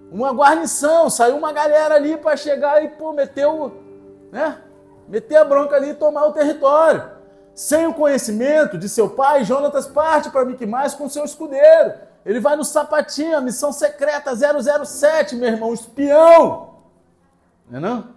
[0.09, 3.73] Uma guarnição, saiu uma galera ali para chegar e pô, meteu,
[4.31, 4.57] né?
[5.09, 7.14] Meter a bronca ali e tomar o território.
[7.55, 11.93] Sem o conhecimento de seu pai, Jonatas parte para Micmais com seu escudeiro.
[12.25, 16.81] Ele vai no sapatinho, a missão secreta 007, meu irmão, espião.
[17.69, 18.15] Não é não?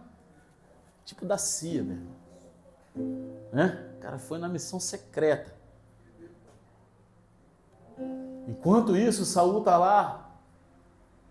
[1.05, 3.29] Tipo da CIA, meu irmão.
[3.53, 3.87] Né?
[3.96, 5.55] O cara foi na missão secreta.
[8.48, 10.31] Enquanto isso, Saul está lá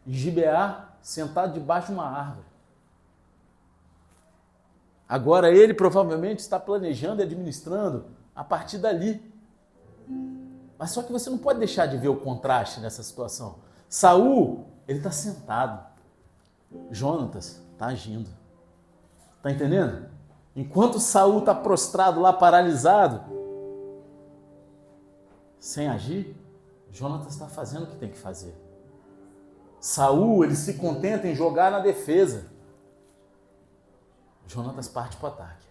[0.06, 2.47] em Gibeá, sentado debaixo de uma árvore.
[5.08, 9.22] Agora ele provavelmente está planejando e administrando a partir dali.
[10.78, 13.60] Mas só que você não pode deixar de ver o contraste nessa situação.
[13.90, 15.86] Saul, ele está sentado.
[16.92, 18.30] Jonatas está agindo.
[19.38, 20.10] Está entendendo?
[20.56, 23.22] Enquanto Saul está prostrado lá, paralisado,
[25.60, 26.36] sem agir,
[26.92, 28.56] Jonatas está fazendo o que tem que fazer.
[29.80, 32.48] Saul, ele se contenta em jogar na defesa.
[34.48, 35.68] Jonatas parte para o ataque.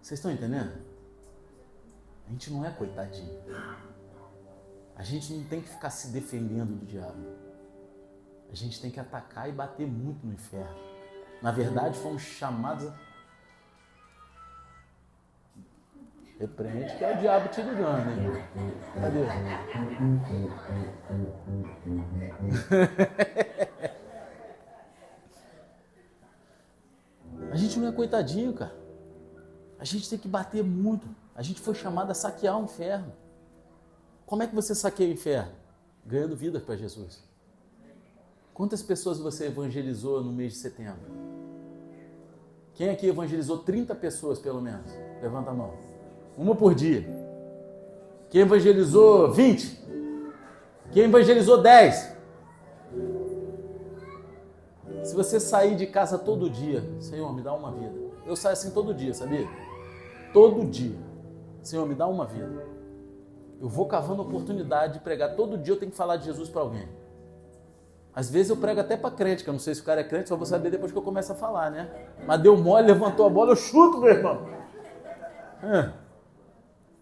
[0.00, 0.72] Vocês estão entendendo?
[2.26, 3.42] A gente não é coitadinho.
[4.96, 7.36] A gente não tem que ficar se defendendo do diabo.
[8.50, 10.76] A gente tem que atacar e bater muito no inferno.
[11.42, 12.94] Na verdade, fomos chamados a.
[16.38, 18.30] Repreende que é o diabo te ligando, hein?
[19.00, 19.24] Cadê?
[27.56, 28.76] A gente não é coitadinho, cara.
[29.78, 31.08] A gente tem que bater muito.
[31.34, 33.10] A gente foi chamado a saquear o inferno.
[34.26, 35.52] Como é que você saqueia o inferno?
[36.04, 37.24] Ganhando vidas para Jesus.
[38.52, 41.10] Quantas pessoas você evangelizou no mês de setembro?
[42.74, 44.92] Quem aqui evangelizou 30 pessoas pelo menos?
[45.22, 45.72] Levanta a mão.
[46.36, 47.06] Uma por dia.
[48.28, 49.80] Quem evangelizou 20?
[50.92, 52.15] Quem evangelizou 10?
[55.06, 57.94] Se você sair de casa todo dia, Senhor, me dá uma vida.
[58.26, 59.48] Eu saio assim todo dia, sabia?
[60.32, 60.98] Todo dia.
[61.62, 62.66] Senhor, me dá uma vida.
[63.60, 65.36] Eu vou cavando oportunidade de pregar.
[65.36, 66.88] Todo dia eu tenho que falar de Jesus para alguém.
[68.12, 70.04] Às vezes eu prego até para crente, que eu não sei se o cara é
[70.04, 71.88] crente, só vou saber depois que eu começo a falar, né?
[72.26, 74.44] Mas deu mole, levantou a bola, eu chuto, meu irmão.
[75.62, 75.92] É.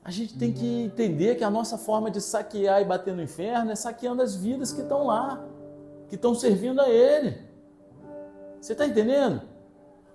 [0.05, 3.71] A gente tem que entender que a nossa forma de saquear e bater no inferno
[3.71, 5.43] é saqueando as vidas que estão lá,
[6.11, 7.44] que estão servindo a Ele.
[8.65, 9.43] Você está entendendo?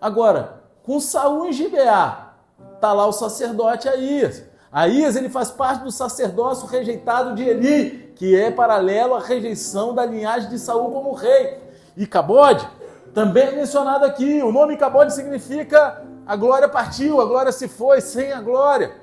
[0.01, 2.33] Agora, com Saul em Gibeá,
[2.73, 4.43] está lá o sacerdote Aías.
[4.71, 10.03] Aías ele faz parte do sacerdócio rejeitado de Eli, que é paralelo à rejeição da
[10.03, 11.59] linhagem de Saul como rei.
[11.95, 12.67] E Cabode
[13.13, 14.41] também é mencionado aqui.
[14.41, 18.95] O nome Cabode significa a glória partiu, a glória se foi, sem a glória.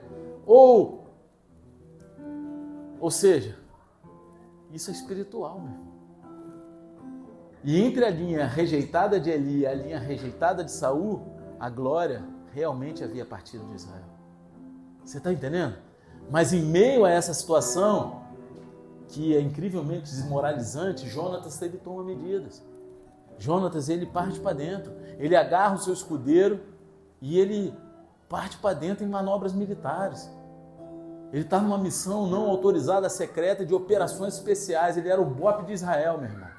[0.45, 1.05] Ou,
[2.99, 3.57] ou seja,
[4.73, 5.86] isso é espiritual, meu irmão.
[7.67, 11.27] E entre a linha rejeitada de Eli e a linha rejeitada de Saul,
[11.59, 12.23] a glória
[12.55, 14.05] realmente havia partido de Israel.
[15.05, 15.75] Você está entendendo?
[16.31, 18.23] Mas em meio a essa situação,
[19.09, 22.63] que é incrivelmente desmoralizante, Jonatas teve toma medidas.
[23.37, 26.61] Jonatas ele parte para dentro, ele agarra o seu escudeiro
[27.21, 27.75] e ele
[28.29, 30.31] parte para dentro em manobras militares.
[31.33, 34.97] Ele está numa missão não autorizada, secreta de operações especiais.
[34.97, 36.56] Ele era o bope de Israel, meu irmão.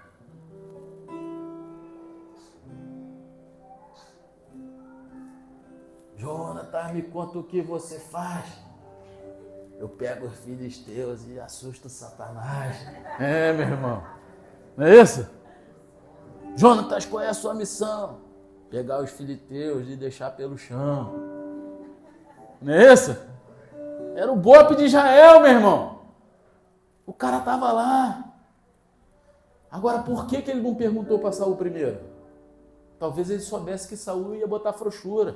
[6.18, 8.46] Jonatas, me conta o que você faz.
[9.80, 12.76] Eu pego os filisteus e assusto Satanás.
[13.20, 14.04] É, meu irmão.
[14.76, 15.28] Não é isso?
[16.56, 18.18] Jonatas, qual é a sua missão?
[18.72, 21.14] Pegar os filisteus e deixar pelo chão.
[22.60, 23.16] Não é isso?
[24.16, 26.02] Era o bope de Israel, meu irmão.
[27.06, 28.34] O cara estava lá.
[29.70, 32.00] Agora, por que, que ele não perguntou para Saul primeiro?
[32.98, 35.36] Talvez ele soubesse que Saul ia botar frouxura.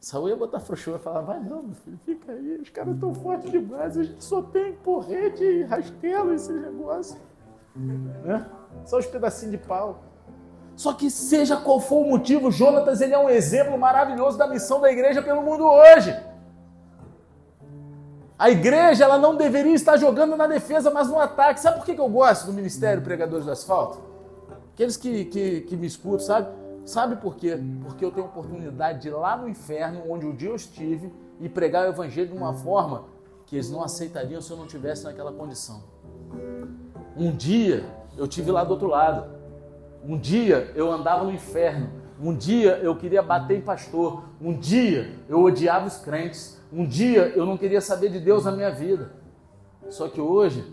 [0.00, 3.12] Saúl ia botar frouxura e falar, vai não, meu filho, fica aí, os caras estão
[3.12, 7.16] fortes demais, a gente só tem porrete e rastelo esse negócio.
[7.74, 8.46] Né?
[8.84, 10.04] Só os pedacinhos de pau.
[10.76, 14.80] Só que seja qual for o motivo, Jonatas ele é um exemplo maravilhoso da missão
[14.80, 16.16] da igreja pelo mundo hoje.
[18.38, 21.58] A igreja ela não deveria estar jogando na defesa, mas no ataque.
[21.58, 23.98] Sabe por que eu gosto do Ministério Pregadores do Asfalto?
[24.72, 26.48] Aqueles que, que, que me escutam, sabe?
[26.88, 27.54] Sabe por quê?
[27.82, 31.12] Porque eu tenho a oportunidade de ir lá no inferno, onde um dia eu estive,
[31.38, 33.04] e pregar o evangelho de uma forma
[33.44, 35.82] que eles não aceitariam se eu não tivesse naquela condição.
[37.14, 37.84] Um dia
[38.16, 39.30] eu tive lá do outro lado.
[40.02, 41.90] Um dia eu andava no inferno.
[42.18, 44.24] Um dia eu queria bater em pastor.
[44.40, 46.58] Um dia eu odiava os crentes.
[46.72, 49.12] Um dia eu não queria saber de Deus na minha vida.
[49.90, 50.64] Só que hoje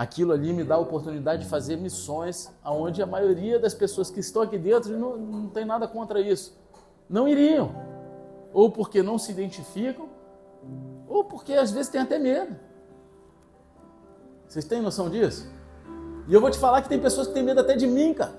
[0.00, 4.18] aquilo ali me dá a oportunidade de fazer missões aonde a maioria das pessoas que
[4.18, 6.58] estão aqui dentro não, não tem nada contra isso.
[7.06, 7.70] Não iriam.
[8.50, 10.08] Ou porque não se identificam,
[11.06, 12.56] ou porque às vezes tem até medo.
[14.48, 15.46] Vocês têm noção disso?
[16.26, 18.32] E eu vou te falar que tem pessoas que têm medo até de mim, cara.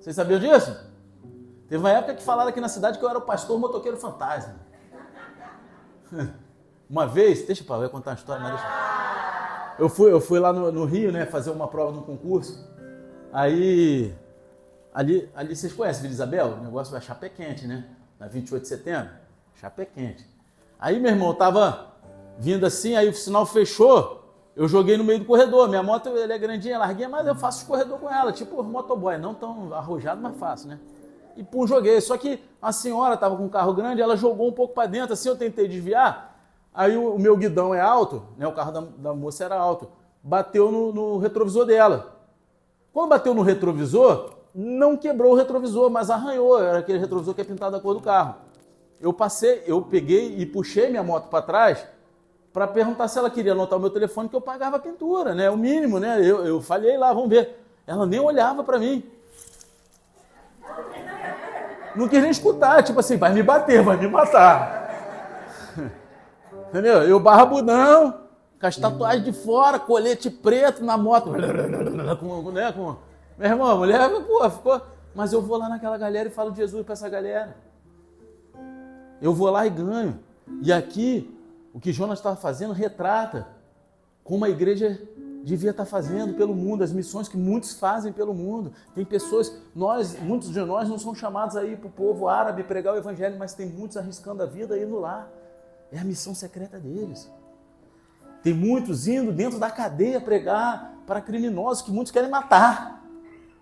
[0.00, 0.76] Vocês sabiam disso?
[1.68, 4.56] Teve uma época que falaram aqui na cidade que eu era o pastor motoqueiro fantasma.
[6.90, 8.66] Uma vez, deixa eu eu contar uma história, mas deixa
[9.78, 12.66] eu fui, eu fui lá no, no, Rio, né, fazer uma prova no concurso.
[13.32, 14.12] Aí,
[14.92, 16.46] ali, ali vocês conhecem Vila Isabel?
[16.60, 17.84] O negócio vai chapé quente, né?
[18.18, 19.10] Na 28 de setembro,
[19.54, 20.26] chapé quente.
[20.78, 21.92] Aí, meu irmão, tava
[22.38, 24.18] vindo assim, aí o sinal fechou,
[24.56, 25.68] eu joguei no meio do corredor.
[25.68, 29.34] Minha moto ela é grandinha, larguinha, mas eu faço corredor com ela, tipo motoboy, não
[29.34, 30.80] tão arrojado, mas fácil, né?
[31.36, 32.00] E pum, joguei.
[32.00, 35.12] Só que a senhora tava com um carro grande, ela jogou um pouco para dentro,
[35.12, 36.27] assim eu tentei desviar.
[36.72, 38.46] Aí o, o meu guidão é alto, né?
[38.46, 39.88] O carro da, da moça era alto.
[40.22, 42.16] Bateu no, no retrovisor dela.
[42.92, 46.60] Quando bateu no retrovisor, não quebrou o retrovisor, mas arranhou.
[46.62, 48.36] Era aquele retrovisor que é pintado da cor do carro.
[49.00, 51.86] Eu passei, eu peguei e puxei minha moto para trás
[52.52, 55.48] para perguntar se ela queria anotar o meu telefone que eu pagava a pintura, né?
[55.48, 56.18] O mínimo, né?
[56.18, 57.56] Eu, eu falhei lá, vamos ver.
[57.86, 59.04] Ela nem olhava para mim.
[61.94, 64.77] Não quis nem escutar, tipo assim, vai me bater, vai me matar.
[66.68, 67.02] Entendeu?
[67.02, 68.20] Eu barbudão,
[68.60, 71.30] com as tatuagens de fora, colete preto na moto.
[72.20, 72.96] Com, né, com...
[73.38, 74.82] Meu irmão, a mulher pô, ficou.
[75.14, 77.56] Mas eu vou lá naquela galera e falo de Jesus para essa galera.
[79.20, 80.18] Eu vou lá e ganho.
[80.62, 81.34] E aqui,
[81.72, 83.46] o que Jonas estava fazendo retrata
[84.24, 85.00] como a igreja
[85.42, 88.72] devia estar fazendo pelo mundo, as missões que muitos fazem pelo mundo.
[88.94, 92.94] Tem pessoas, nós, muitos de nós não são chamados aí para o povo árabe pregar
[92.94, 95.28] o evangelho, mas tem muitos arriscando a vida indo lá.
[95.90, 97.30] É a missão secreta deles.
[98.42, 103.04] Tem muitos indo dentro da cadeia pregar para criminosos que muitos querem matar.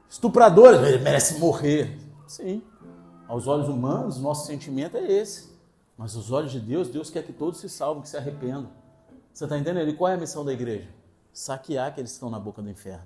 [0.08, 1.98] Estupradores, ele merece morrer.
[2.26, 2.62] Sim.
[3.26, 5.56] Aos olhos humanos, nosso sentimento é esse.
[5.96, 8.70] Mas aos olhos de Deus, Deus quer que todos se salvem, que se arrependam.
[9.32, 9.88] Você está entendendo?
[9.88, 10.88] E qual é a missão da igreja?
[11.32, 13.04] Saquear aqueles que estão na boca do inferno.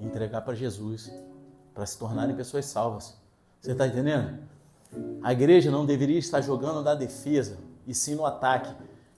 [0.00, 1.10] Entregar para Jesus,
[1.72, 3.16] para se tornarem pessoas salvas.
[3.60, 4.38] Você está entendendo?
[5.22, 8.74] A igreja não deveria estar jogando na defesa, e sim no ataque.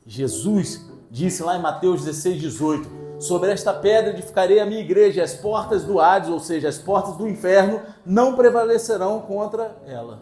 [0.06, 2.88] Jesus disse lá em Mateus 16, 18:
[3.18, 7.16] Sobre esta pedra edificarei a minha igreja, as portas do Hades, ou seja, as portas
[7.16, 10.20] do inferno, não prevalecerão contra ela.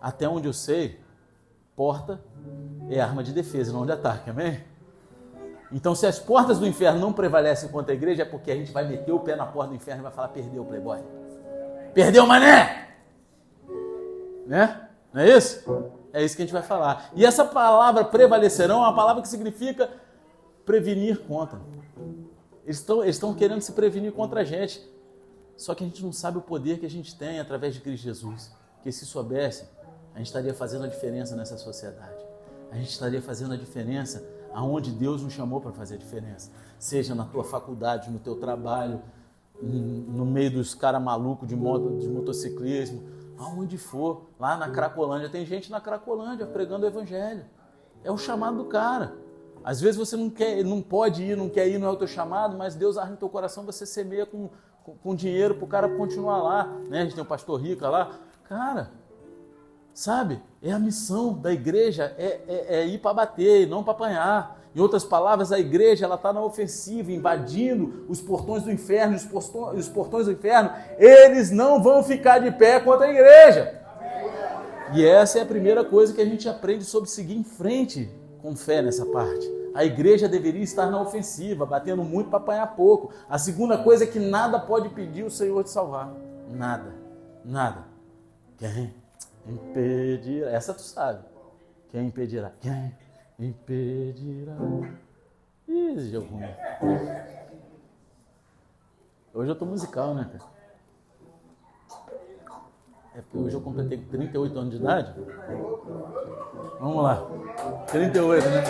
[0.00, 0.98] Até onde eu sei,
[1.74, 2.20] porta
[2.88, 4.62] é arma de defesa, não de ataque, amém?
[5.72, 8.72] Então, se as portas do inferno não prevalecem contra a igreja, é porque a gente
[8.72, 10.98] vai meter o pé na porta do inferno e vai falar: perdeu, playboy.
[11.94, 12.88] Perdeu, mané!
[14.46, 14.88] Né?
[15.12, 15.64] Não é isso?
[16.12, 17.10] É isso que a gente vai falar.
[17.14, 19.90] E essa palavra prevalecerão é uma palavra que significa
[20.64, 21.60] prevenir contra.
[22.64, 24.80] Eles estão, eles estão querendo se prevenir contra a gente.
[25.56, 28.04] Só que a gente não sabe o poder que a gente tem através de Cristo
[28.04, 28.50] Jesus.
[28.82, 29.64] Que se soubesse,
[30.14, 32.24] a gente estaria fazendo a diferença nessa sociedade.
[32.70, 36.50] A gente estaria fazendo a diferença aonde Deus nos chamou para fazer a diferença.
[36.78, 39.02] Seja na tua faculdade, no teu trabalho,
[39.62, 43.02] no meio dos caras malucos de, de motociclismo,
[43.40, 45.28] aonde for, lá na Cracolândia.
[45.28, 47.44] Tem gente na Cracolândia pregando o evangelho.
[48.04, 49.14] É o chamado do cara.
[49.64, 52.06] Às vezes você não quer, não pode ir, não quer ir, não é o teu
[52.06, 54.50] chamado, mas Deus arma no teu coração, você semeia com,
[54.84, 56.64] com, com dinheiro para o cara continuar lá.
[56.88, 57.00] Né?
[57.00, 58.18] A gente tem o pastor Rica lá.
[58.44, 58.90] Cara,
[59.94, 60.42] sabe?
[60.62, 64.59] É a missão da igreja, é, é, é ir para bater, não para apanhar.
[64.74, 69.24] Em outras palavras, a igreja ela está na ofensiva, invadindo os portões do inferno, os
[69.24, 73.80] portões, os portões do inferno, eles não vão ficar de pé contra a igreja.
[74.94, 78.10] E essa é a primeira coisa que a gente aprende sobre seguir em frente
[78.40, 79.60] com fé nessa parte.
[79.74, 83.12] A igreja deveria estar na ofensiva, batendo muito para apanhar pouco.
[83.28, 86.12] A segunda coisa é que nada pode pedir o Senhor de salvar.
[86.48, 86.94] Nada.
[87.44, 87.84] Nada.
[88.56, 88.92] Quem
[89.46, 90.50] impedirá?
[90.50, 91.20] Essa tu sabe.
[91.88, 92.52] Quem impedirá?
[92.60, 92.92] Quem
[93.46, 94.56] impedirá?
[95.68, 96.54] Ih, ruim.
[99.32, 100.50] Hoje eu tô musical, né, cara?
[103.14, 105.14] É porque hoje eu completei 38 anos de idade.
[106.80, 107.26] Vamos lá.
[107.90, 108.62] 38, né?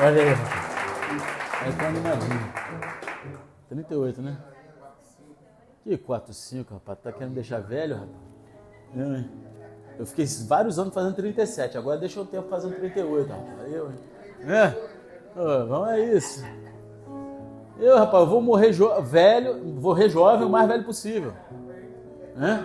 [0.00, 0.64] Olha aí, rapaz.
[1.62, 2.52] Aí tá animadinho.
[3.68, 4.38] 38, né?
[5.82, 6.98] Que 4, 5, rapaz.
[7.00, 8.18] Tá querendo deixar velho, rapaz?
[8.94, 9.53] Eu, hein?
[9.98, 11.78] Eu fiquei vários anos fazendo 37.
[11.78, 13.60] Agora deixa o tempo fazendo 38, rapaz.
[13.60, 13.92] Aí eu?
[14.46, 14.76] É?
[15.36, 16.44] Oh, vamos é isso.
[17.78, 18.72] Eu, rapaz, eu vou morrer
[19.02, 21.32] velho, vou morrer jovem o mais velho possível.
[22.36, 22.64] Hã?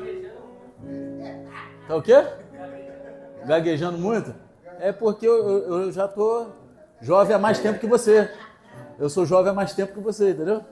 [1.88, 2.24] Tá o quê?
[3.46, 4.34] Gaguejando muito?
[4.80, 6.48] É porque eu, eu, eu já tô
[7.02, 8.32] jovem há mais tempo que você.
[8.98, 10.64] Eu sou jovem há mais tempo que você, entendeu?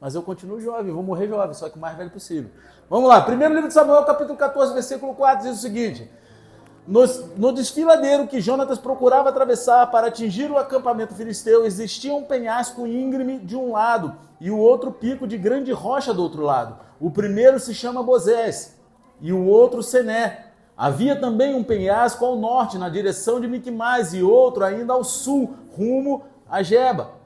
[0.00, 2.50] Mas eu continuo jovem, vou morrer jovem, só que o mais velho possível.
[2.88, 6.10] Vamos lá, primeiro livro de Samuel, capítulo 14, versículo 4, diz o seguinte:
[6.88, 7.04] no,
[7.36, 13.38] no desfiladeiro que Jonatas procurava atravessar para atingir o acampamento filisteu, existia um penhasco íngreme
[13.38, 16.78] de um lado e o outro pico de grande rocha do outro lado.
[16.98, 18.78] O primeiro se chama Bozés
[19.20, 20.46] e o outro Sené.
[20.74, 25.54] Havia também um penhasco ao norte, na direção de Miquimais, e outro ainda ao sul,
[25.76, 27.17] rumo a Geba.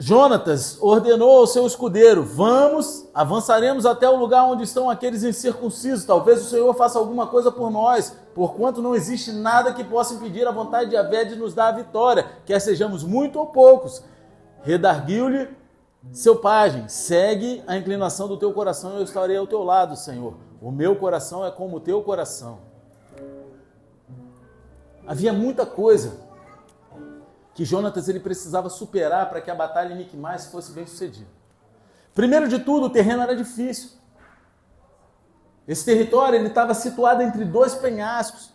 [0.00, 6.04] Jonatas ordenou ao seu escudeiro: Vamos, avançaremos até o lugar onde estão aqueles incircuncisos.
[6.04, 10.46] Talvez o Senhor faça alguma coisa por nós, porquanto não existe nada que possa impedir
[10.46, 14.00] a vontade de Avé de nos dar a vitória, quer sejamos muito ou poucos.
[14.62, 15.48] Redarguiu-lhe
[16.12, 20.34] seu pajem, segue a inclinação do teu coração eu estarei ao teu lado, Senhor.
[20.62, 22.58] O meu coração é como o teu coração.
[25.04, 26.27] Havia muita coisa
[27.58, 31.26] que Jonatas ele precisava superar para que a batalha em Miquimais fosse bem sucedida.
[32.14, 33.98] Primeiro de tudo, o terreno era difícil.
[35.66, 38.54] Esse território ele estava situado entre dois penhascos.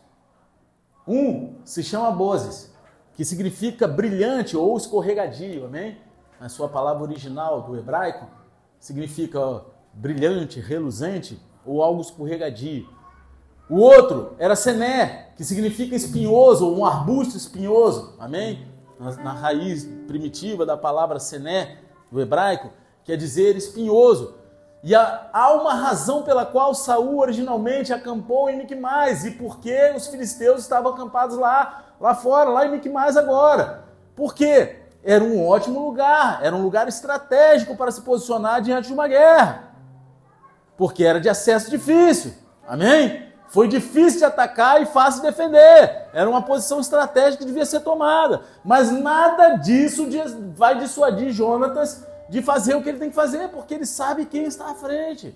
[1.06, 2.74] Um se chama Bozes,
[3.14, 5.98] que significa brilhante ou escorregadio, amém?
[6.40, 8.26] Na sua palavra original do hebraico,
[8.80, 12.88] significa brilhante, reluzente ou algo escorregadio.
[13.70, 18.72] O outro era Sené, que significa espinhoso ou um arbusto espinhoso, amém?
[19.04, 21.78] Na, na raiz primitiva da palavra sené,
[22.12, 22.72] do hebraico,
[23.04, 24.36] quer dizer espinhoso.
[24.84, 30.08] E há, uma razão pela qual Saul originalmente acampou em Miquimais e por que os
[30.08, 33.86] filisteus estavam acampados lá, lá fora, lá em Miquimais agora.
[34.14, 34.80] Por quê?
[35.02, 39.74] Era um ótimo lugar, era um lugar estratégico para se posicionar diante de uma guerra.
[40.76, 42.34] Porque era de acesso difícil.
[42.68, 43.32] Amém?
[43.48, 46.03] Foi difícil de atacar e fácil de defender.
[46.14, 48.42] Era uma posição estratégica que devia ser tomada.
[48.64, 50.08] Mas nada disso
[50.56, 54.44] vai dissuadir Jonatas de fazer o que ele tem que fazer, porque ele sabe quem
[54.44, 55.36] está à frente.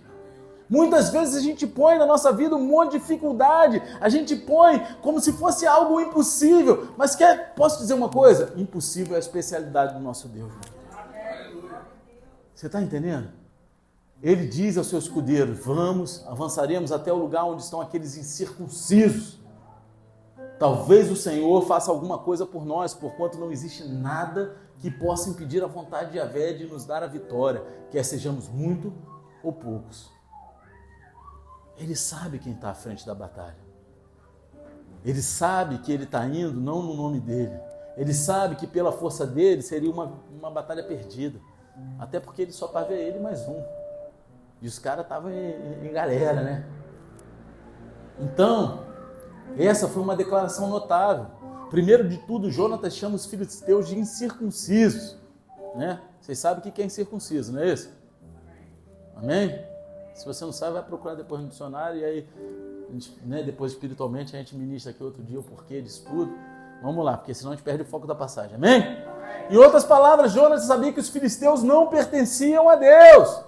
[0.69, 4.85] Muitas vezes a gente põe na nossa vida um monte de dificuldade, a gente põe
[5.01, 6.89] como se fosse algo impossível.
[6.97, 8.53] Mas quer, posso dizer uma coisa?
[8.55, 10.51] Impossível é a especialidade do nosso Deus.
[12.53, 13.29] Você está entendendo?
[14.21, 19.37] Ele diz ao seu escudeiro: Vamos, avançaremos até o lugar onde estão aqueles incircuncisos.
[20.59, 25.63] Talvez o Senhor faça alguma coisa por nós, porquanto não existe nada que possa impedir
[25.63, 28.93] a vontade de Avé de nos dar a vitória, quer sejamos muito
[29.43, 30.11] ou poucos.
[31.77, 33.67] Ele sabe quem está à frente da batalha.
[35.05, 37.57] Ele sabe que ele está indo não no nome dele.
[37.95, 41.39] Ele sabe que pela força dele seria uma, uma batalha perdida.
[41.99, 43.63] Até porque ele só estava ele mais um.
[44.59, 46.65] E os caras estavam em, em galera, né?
[48.19, 48.86] Então,
[49.57, 51.27] essa foi uma declaração notável.
[51.69, 55.17] Primeiro de tudo, Jonatas chama os filisteus de incircuncisos.
[55.75, 55.99] Né?
[56.21, 57.89] Vocês sabem o que é incircunciso, não é isso?
[59.15, 59.61] Amém?
[60.13, 62.27] Se você não sabe, vai procurar depois no dicionário e aí,
[62.91, 66.33] gente, né, depois espiritualmente a gente ministra aqui outro dia o porquê disso tudo.
[66.81, 68.55] Vamos lá, porque senão a gente perde o foco da passagem.
[68.55, 68.83] Amém?
[69.49, 73.46] Em outras palavras, Jonas sabia que os filisteus não pertenciam a Deus.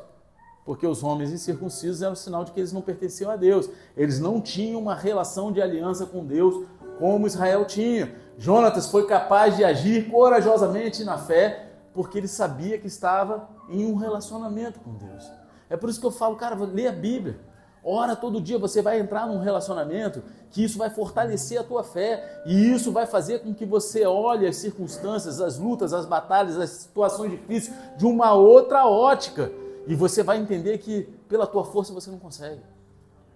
[0.70, 3.68] Porque os homens incircuncisos eram sinal de que eles não pertenciam a Deus.
[3.98, 6.64] Eles não tinham uma relação de aliança com Deus
[7.00, 8.14] como Israel tinha.
[8.38, 13.96] Jonatas foi capaz de agir corajosamente na fé, porque ele sabia que estava em um
[13.96, 15.28] relacionamento com Deus.
[15.72, 17.40] É por isso que eu falo, cara, lê a Bíblia.
[17.84, 22.44] Ora todo dia, você vai entrar num relacionamento que isso vai fortalecer a tua fé
[22.46, 26.70] e isso vai fazer com que você olhe as circunstâncias, as lutas, as batalhas, as
[26.70, 29.52] situações difíceis de uma outra ótica
[29.88, 32.62] e você vai entender que pela tua força você não consegue,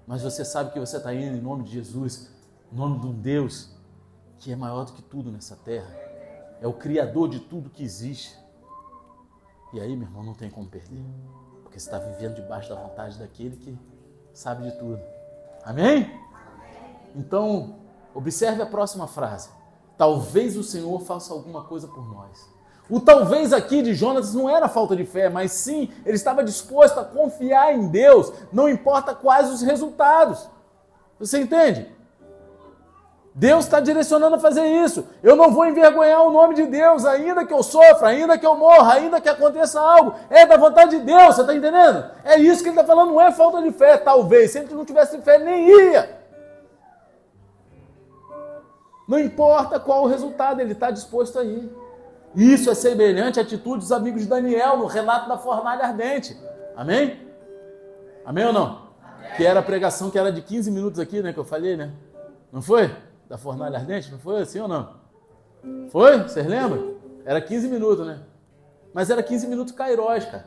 [0.05, 2.29] mas você sabe que você está indo em nome de Jesus,
[2.71, 3.69] em nome de um Deus
[4.39, 5.89] que é maior do que tudo nessa terra,
[6.61, 8.37] é o Criador de tudo que existe.
[9.73, 11.03] E aí, meu irmão, não tem como perder,
[11.63, 13.77] porque você está vivendo debaixo da vontade daquele que
[14.33, 15.01] sabe de tudo.
[15.63, 16.11] Amém?
[17.15, 17.79] Então,
[18.13, 19.49] observe a próxima frase.
[19.97, 22.49] Talvez o Senhor faça alguma coisa por nós.
[22.89, 26.99] O talvez aqui de Jonas não era falta de fé, mas sim, ele estava disposto
[26.99, 30.49] a confiar em Deus, não importa quais os resultados.
[31.17, 31.89] Você entende?
[33.35, 35.07] Deus está direcionando a fazer isso.
[35.23, 38.55] Eu não vou envergonhar o nome de Deus, ainda que eu sofra, ainda que eu
[38.55, 40.13] morra, ainda que aconteça algo.
[40.29, 42.05] É da vontade de Deus, você está entendendo?
[42.23, 44.51] É isso que ele está falando, não é falta de fé, talvez.
[44.51, 46.21] Se ele não tivesse fé, nem ia.
[49.07, 51.82] Não importa qual o resultado, ele está disposto a ir.
[52.35, 56.37] Isso é semelhante à atitude dos amigos de Daniel no relato da fornalha ardente.
[56.75, 57.19] Amém?
[58.25, 58.83] Amém ou não?
[59.37, 61.31] Que era a pregação que era de 15 minutos aqui, né?
[61.31, 61.91] Que eu falei, né?
[62.51, 62.89] Não foi?
[63.33, 64.11] da fornalha ardente?
[64.11, 64.93] Não foi assim ou não?
[65.89, 66.21] Foi?
[66.21, 66.97] Vocês lembram?
[67.25, 68.19] Era 15 minutos, né?
[68.93, 70.45] Mas era 15 minutos cairós, cara.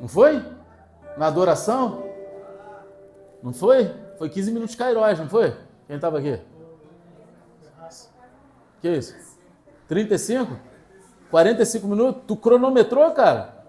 [0.00, 0.40] Não foi?
[1.16, 2.04] Na adoração?
[3.42, 3.92] Não foi?
[4.18, 5.52] Foi 15 minutos cairós, não foi?
[5.88, 6.38] Quem estava aqui?
[8.80, 9.14] Que isso?
[9.88, 10.56] 35?
[11.30, 12.22] 45 minutos?
[12.26, 13.60] Tu cronometrou, cara?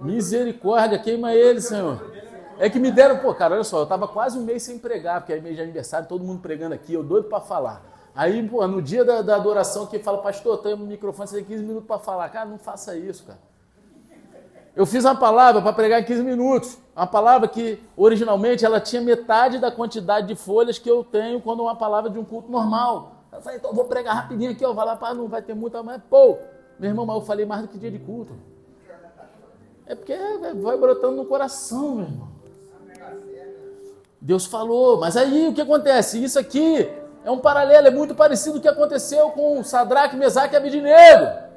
[0.00, 2.12] Misericórdia, queima ele, Senhor.
[2.58, 5.20] É que me deram, pô, cara, olha só, eu tava quase um mês sem pregar,
[5.20, 7.84] porque é mês de aniversário, todo mundo pregando aqui, eu doido para falar.
[8.14, 11.44] Aí, pô, no dia da, da adoração, que fala, pastor, tem um microfone, você tem
[11.44, 12.28] 15 minutos para falar.
[12.30, 13.38] Cara, não faça isso, cara.
[14.74, 16.78] Eu fiz uma palavra para pregar em 15 minutos.
[16.96, 21.62] Uma palavra que, originalmente, ela tinha metade da quantidade de folhas que eu tenho quando
[21.62, 23.17] uma palavra de um culto normal.
[23.38, 25.54] Eu falei, então eu vou pregar rapidinho aqui, ó, vai lá, para não vai ter
[25.54, 26.02] muita mais.
[26.10, 26.38] Pô,
[26.76, 28.34] meu irmão, mas eu falei mais do que dia de culto.
[29.86, 30.16] É porque
[30.56, 32.28] vai brotando no coração, meu irmão.
[34.20, 36.22] Deus falou, mas aí o que acontece?
[36.22, 36.90] Isso aqui
[37.24, 41.47] é um paralelo, é muito parecido com o que aconteceu com Sadraque, Mesaque e Abidinego.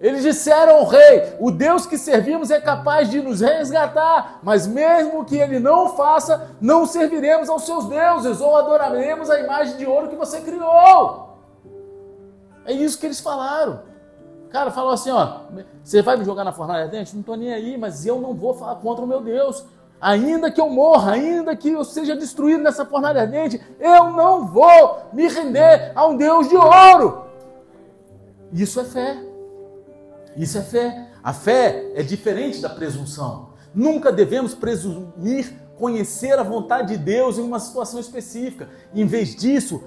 [0.00, 5.24] Eles disseram ao rei: O Deus que servimos é capaz de nos resgatar, mas mesmo
[5.24, 10.08] que ele não faça, não serviremos aos seus deuses ou adoraremos a imagem de ouro
[10.08, 11.36] que você criou.
[12.64, 13.80] É isso que eles falaram.
[14.50, 15.40] Cara, falou assim: Ó,
[15.82, 17.14] você vai me jogar na fornalha dente?
[17.14, 19.64] Não estou nem aí, mas eu não vou falar contra o meu Deus.
[20.00, 25.08] Ainda que eu morra, ainda que eu seja destruído nessa fornalha ardente, eu não vou
[25.12, 27.24] me render a um Deus de ouro.
[28.52, 29.27] Isso é fé.
[30.38, 31.08] Isso é fé.
[31.22, 33.50] A fé é diferente da presunção.
[33.74, 38.68] Nunca devemos presumir conhecer a vontade de Deus em uma situação específica.
[38.94, 39.82] Em vez disso,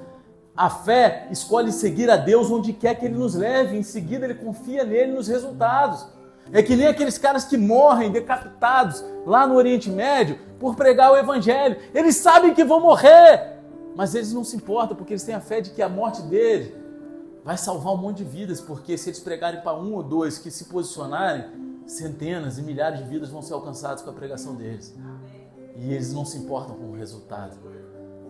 [0.56, 3.78] a fé escolhe seguir a Deus onde quer que Ele nos leve.
[3.78, 6.06] Em seguida, ele confia nele nos resultados.
[6.52, 11.18] É que nem aqueles caras que morrem decapitados lá no Oriente Médio por pregar o
[11.18, 11.78] Evangelho.
[11.94, 13.58] Eles sabem que vão morrer,
[13.96, 16.74] mas eles não se importam porque eles têm a fé de que a morte deles
[17.44, 20.52] vai salvar um monte de vidas, porque se eles pregarem para um ou dois que
[20.52, 21.46] se posicionarem,
[21.86, 24.96] centenas e milhares de vidas vão ser alcançadas com a pregação deles.
[25.76, 27.58] E eles não se importam com o resultado.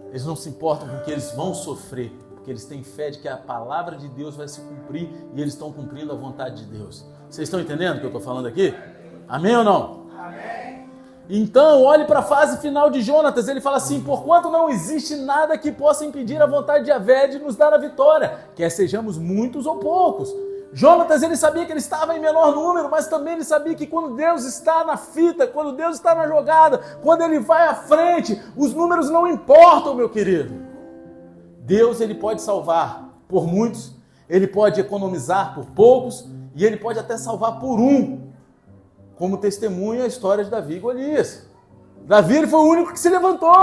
[0.09, 3.19] Eles não se importam com o que eles vão sofrer, porque eles têm fé de
[3.19, 6.77] que a palavra de Deus vai se cumprir e eles estão cumprindo a vontade de
[6.77, 7.05] Deus.
[7.29, 8.73] Vocês estão entendendo o que eu estou falando aqui?
[9.27, 10.09] Amém ou não?
[10.17, 10.70] Amém.
[11.33, 13.47] Então, olhe para a fase final de Jonatas.
[13.47, 17.39] Ele fala assim: Porquanto não existe nada que possa impedir a vontade de Avé de
[17.39, 20.35] nos dar a vitória, quer sejamos muitos ou poucos.
[20.73, 24.13] Jonatas ele sabia que ele estava em menor número, mas também ele sabia que quando
[24.13, 28.73] Deus está na fita, quando Deus está na jogada, quando ele vai à frente, os
[28.73, 30.53] números não importam, meu querido.
[31.61, 33.95] Deus ele pode salvar por muitos,
[34.27, 38.30] ele pode economizar por poucos, e ele pode até salvar por um,
[39.21, 41.45] como testemunha a história de Davi e Golias.
[42.07, 43.53] Davi ele foi o único que se levantou.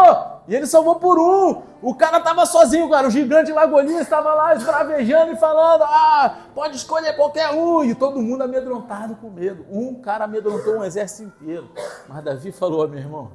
[0.46, 1.62] E ele salvou por um.
[1.82, 3.08] O cara estava sozinho, cara.
[3.08, 7.82] O gigante lá, Golias, estava lá esbravejando e falando: Ah, pode escolher qualquer um.
[7.82, 9.66] E todo mundo amedrontado com medo.
[9.68, 11.68] Um cara amedrontou um exército inteiro.
[12.08, 13.32] Mas Davi falou: Meu irmão,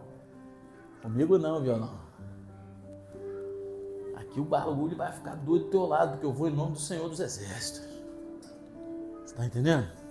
[1.02, 2.00] comigo não, violão.
[4.16, 6.80] Aqui o bagulho vai ficar doido do teu lado, porque eu vou em nome do
[6.80, 7.82] Senhor dos Exércitos.
[9.26, 10.03] Você está entendendo?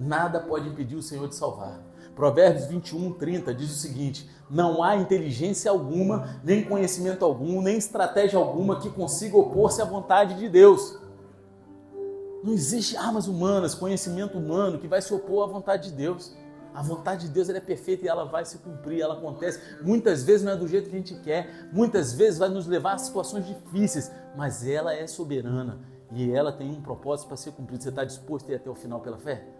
[0.00, 1.78] Nada pode impedir o Senhor de salvar.
[2.14, 8.38] Provérbios 21, 30 diz o seguinte: Não há inteligência alguma, nem conhecimento algum, nem estratégia
[8.38, 10.98] alguma que consiga opor-se à vontade de Deus.
[12.42, 16.34] Não existe armas humanas, conhecimento humano que vai se opor à vontade de Deus.
[16.72, 19.60] A vontade de Deus é perfeita e ela vai se cumprir, ela acontece.
[19.82, 22.94] Muitas vezes não é do jeito que a gente quer, muitas vezes vai nos levar
[22.94, 25.78] a situações difíceis, mas ela é soberana
[26.10, 27.82] e ela tem um propósito para ser cumprido.
[27.82, 29.59] Você está disposto a ir até o final pela fé?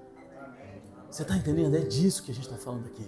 [1.11, 1.74] Você está entendendo?
[1.74, 3.06] É disso que a gente está falando aqui.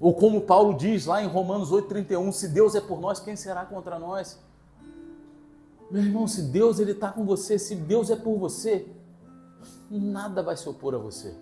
[0.00, 3.64] Ou como Paulo diz lá em Romanos 8,31, se Deus é por nós, quem será
[3.64, 4.38] contra nós?
[5.90, 8.86] Meu irmão, se Deus ele está com você, se Deus é por você,
[9.90, 11.34] nada vai se opor a você.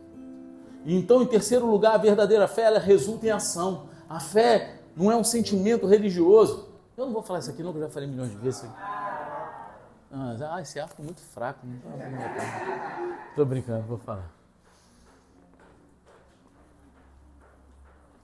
[0.85, 3.87] Então, em terceiro lugar, a verdadeira fé ela resulta em ação.
[4.09, 6.69] A fé não é um sentimento religioso.
[6.97, 8.69] Eu não vou falar isso aqui, não, que eu já falei milhões de vezes.
[10.13, 11.61] Ah, esse ar ficou muito fraco.
[13.31, 14.40] Estou brincando, vou falar.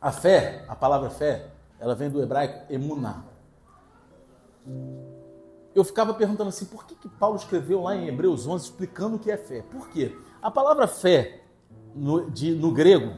[0.07, 1.49] A fé, a palavra fé,
[1.81, 3.25] ela vem do hebraico emuná.
[5.75, 9.19] Eu ficava perguntando assim, por que, que Paulo escreveu lá em Hebreus 11 explicando o
[9.19, 9.63] que é fé?
[9.63, 10.17] Por quê?
[10.41, 11.41] A palavra fé,
[11.93, 13.17] no, de, no grego,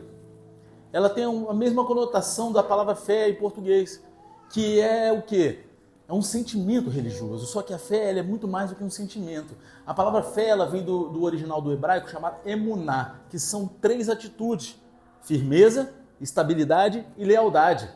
[0.91, 4.03] ela tem a mesma conotação da palavra fé em português,
[4.49, 5.67] que é o quê?
[6.09, 9.55] É um sentimento religioso, só que a fé é muito mais do que um sentimento.
[9.85, 14.09] A palavra fé ela vem do, do original do hebraico chamado emuná, que são três
[14.09, 14.81] atitudes:
[15.21, 17.89] firmeza, estabilidade e lealdade.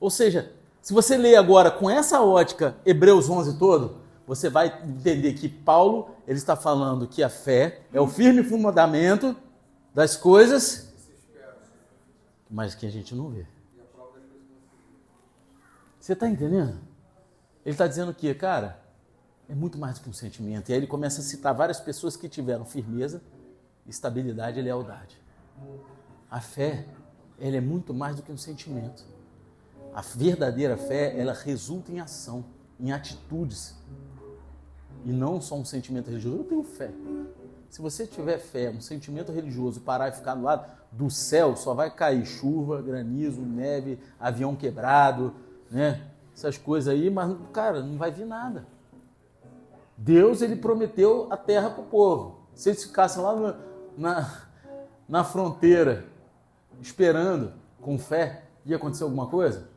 [0.00, 5.32] Ou seja, se você ler agora com essa ótica Hebreus 11 todo, você vai entender
[5.34, 9.36] que Paulo ele está falando que a fé é o firme fundamento
[9.94, 10.92] das coisas,
[12.50, 13.46] mas que a gente não vê.
[15.98, 16.78] Você está entendendo?
[17.64, 18.80] Ele está dizendo que, cara,
[19.48, 20.68] é muito mais do que um sentimento.
[20.68, 23.22] E aí ele começa a citar várias pessoas que tiveram firmeza,
[23.86, 25.20] estabilidade e lealdade.
[26.30, 26.86] A fé
[27.40, 29.04] ela é muito mais do que um sentimento.
[29.94, 32.44] A verdadeira fé, ela resulta em ação,
[32.78, 33.74] em atitudes.
[35.04, 36.38] E não só um sentimento religioso.
[36.38, 36.90] Eu tenho fé.
[37.70, 41.74] Se você tiver fé, um sentimento religioso, parar e ficar do lado do céu, só
[41.74, 45.34] vai cair chuva, granizo, neve, avião quebrado,
[45.70, 46.08] né?
[46.34, 48.66] Essas coisas aí, mas, cara, não vai vir nada.
[49.96, 52.40] Deus, ele prometeu a terra para o povo.
[52.54, 53.56] Se eles ficassem lá
[53.96, 54.42] na,
[55.08, 56.06] na fronteira
[56.80, 59.68] esperando, com fé, ia acontecer alguma coisa?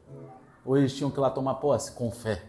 [0.65, 1.91] Ou eles tinham que ir lá tomar posse?
[1.91, 2.41] Com fé.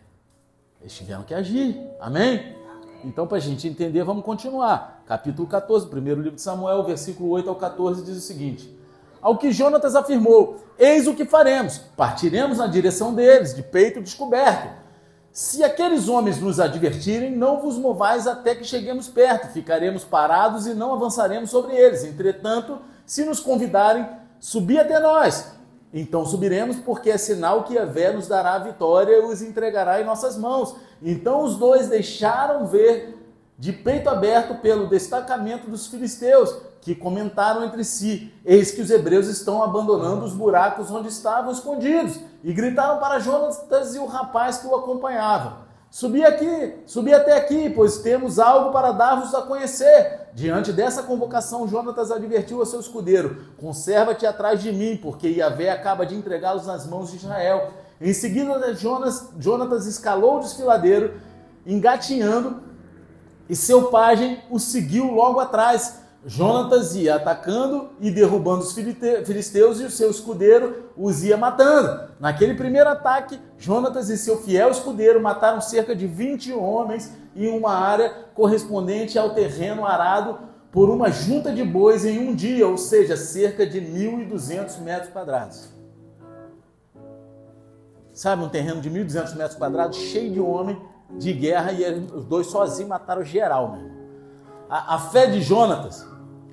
[0.81, 1.81] Eles tiveram que agir.
[2.01, 2.57] Amém?
[3.05, 5.03] Então, para a gente entender, vamos continuar.
[5.07, 8.77] Capítulo 14, primeiro livro de Samuel, versículo 8 ao 14, diz o seguinte:
[9.21, 14.83] Ao que Jonatas afirmou: Eis o que faremos, partiremos na direção deles, de peito descoberto.
[15.33, 20.75] Se aqueles homens nos advertirem, não vos movais até que cheguemos perto, ficaremos parados e
[20.75, 22.05] não avançaremos sobre eles.
[22.05, 24.07] Entretanto, se nos convidarem,
[24.43, 25.53] Subi até nós.
[25.95, 30.01] Então subiremos, porque é sinal que a Vé nos dará a vitória e os entregará
[30.01, 30.75] em nossas mãos.
[31.01, 33.17] Então os dois deixaram ver
[33.57, 39.29] de peito aberto pelo destacamento dos filisteus, que comentaram entre si: Eis que os hebreus
[39.29, 42.19] estão abandonando os buracos onde estavam escondidos.
[42.43, 45.62] E gritaram para Jonatas e o rapaz que o acompanhava:
[45.93, 50.21] Subi aqui, subi até aqui, pois temos algo para dar-vos a conhecer.
[50.33, 56.07] Diante dessa convocação, Jonatas advertiu ao seu escudeiro: Conserva-te atrás de mim, porque Yahvé acaba
[56.07, 57.75] de entregá-los nas mãos de Israel.
[58.01, 61.21] Em seguida, Jonas, Jonatas escalou o desfiladeiro,
[61.67, 62.63] engatinhando,
[63.47, 66.01] e seu pajem o seguiu logo atrás.
[66.25, 72.11] Jonatas ia atacando e derrubando os filisteus e o seu escudeiro os ia matando.
[72.21, 77.73] Naquele primeiro ataque, Jonatas e seu fiel escudeiro mataram cerca de 20 homens em uma
[77.75, 80.39] área correspondente ao terreno arado
[80.71, 85.69] por uma junta de bois em um dia, ou seja, cerca de 1.200 metros quadrados.
[88.13, 90.81] Sabe, um terreno de 1.200 metros quadrados, cheio de homem
[91.19, 91.85] de guerra, e
[92.15, 93.91] os dois sozinhos mataram geral, meu.
[94.69, 96.07] A, a fé de Jonatas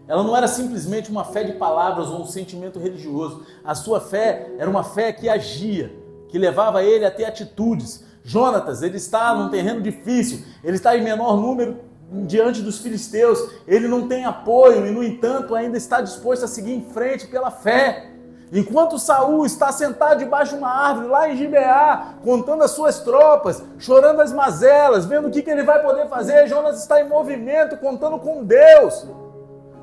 [0.10, 3.46] ela não era simplesmente uma fé de palavras ou um sentimento religioso.
[3.64, 5.96] A sua fé era uma fé que agia,
[6.30, 8.04] que levava ele a ter atitudes.
[8.24, 11.78] Jonatas, ele está num terreno difícil, ele está em menor número
[12.26, 16.74] diante dos filisteus, ele não tem apoio e, no entanto, ainda está disposto a seguir
[16.74, 18.10] em frente pela fé.
[18.52, 23.62] Enquanto Saul está sentado debaixo de uma árvore lá em Gibeá, contando as suas tropas,
[23.78, 27.78] chorando as mazelas, vendo o que, que ele vai poder fazer, Jonas está em movimento,
[27.78, 29.06] contando com Deus.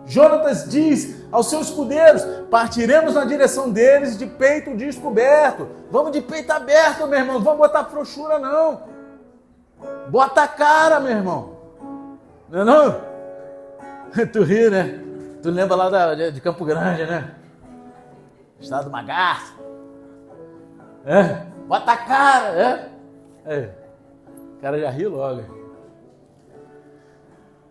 [0.06, 5.68] Jonatas diz aos seus escudeiros: partiremos na direção deles de peito descoberto.
[5.90, 7.40] Vamos de peito aberto, meu irmão.
[7.40, 8.82] Vamos botar frouxura, não.
[10.08, 11.56] Bota a cara, meu irmão.
[12.48, 13.06] Não é não?
[14.32, 15.00] Tu ri, né?
[15.42, 17.34] Tu lembra lá da, de Campo Grande, né?
[18.58, 19.52] Estado Magarça.
[21.04, 21.44] É?
[21.66, 22.90] Bota a cara, é?
[23.44, 23.70] é?
[24.56, 25.42] O cara já ri logo.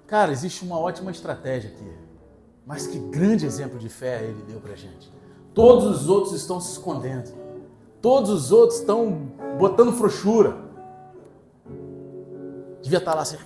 [0.08, 2.05] Cara, existe uma ótima estratégia aqui.
[2.66, 5.12] Mas que grande exemplo de fé ele deu pra gente.
[5.54, 7.32] Todos os outros estão se escondendo.
[8.02, 10.58] Todos os outros estão botando frouxura.
[12.82, 13.38] Devia estar lá assim.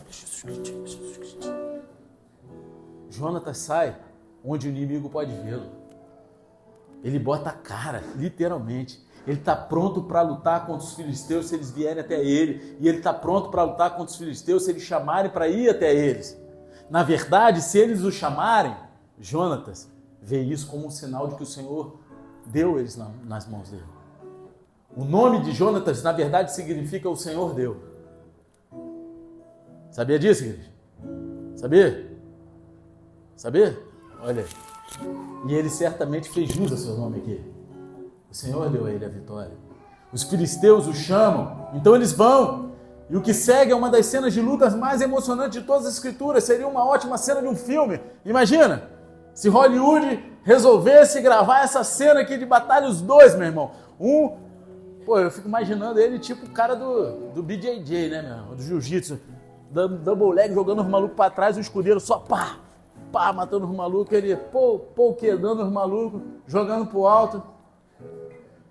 [3.10, 3.96] Jonatas sai
[4.44, 5.68] onde o inimigo pode vê-lo.
[7.04, 9.06] Ele bota a cara, literalmente.
[9.28, 12.78] Ele está pronto para lutar contra os filisteus se eles vierem até ele.
[12.80, 15.94] E ele está pronto para lutar contra os filisteus se eles chamarem para ir até
[15.94, 16.38] eles.
[16.90, 18.76] Na verdade, se eles o chamarem,
[19.20, 19.90] Jonatas
[20.22, 22.00] vê isso como um sinal de que o Senhor
[22.46, 23.84] deu eles nas mãos dele.
[24.96, 27.78] O nome de Jonatas, na verdade, significa o Senhor deu.
[29.92, 30.70] Sabia disso, igreja?
[31.56, 32.18] Sabia?
[33.36, 33.80] Sabia?
[34.22, 34.46] Olha.
[35.48, 37.42] E ele certamente fez jus a seu nome aqui.
[38.32, 39.54] O Senhor deu a ele a vitória.
[40.12, 42.72] Os filisteus o chamam, então eles vão.
[43.10, 45.94] E o que segue é uma das cenas de lutas mais emocionantes de todas as
[45.94, 46.44] escrituras.
[46.44, 48.00] Seria uma ótima cena de um filme.
[48.26, 48.99] Imagina
[49.40, 53.72] se Hollywood resolvesse gravar essa cena aqui de batalha, os dois, meu irmão.
[53.98, 54.36] Um,
[55.06, 58.56] pô, eu fico imaginando ele tipo o cara do, do BJJ, né, meu irmão?
[58.58, 59.18] Do jiu-jitsu.
[59.72, 62.58] Double leg jogando os malucos pra trás, o escudeiro só pá,
[63.14, 67.42] pá, matando os malucos, ele pô, pô, quedando os malucos, jogando pro alto.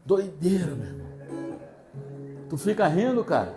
[0.04, 1.06] Doideira, meu irmão.
[2.50, 3.54] Tu fica rindo, cara.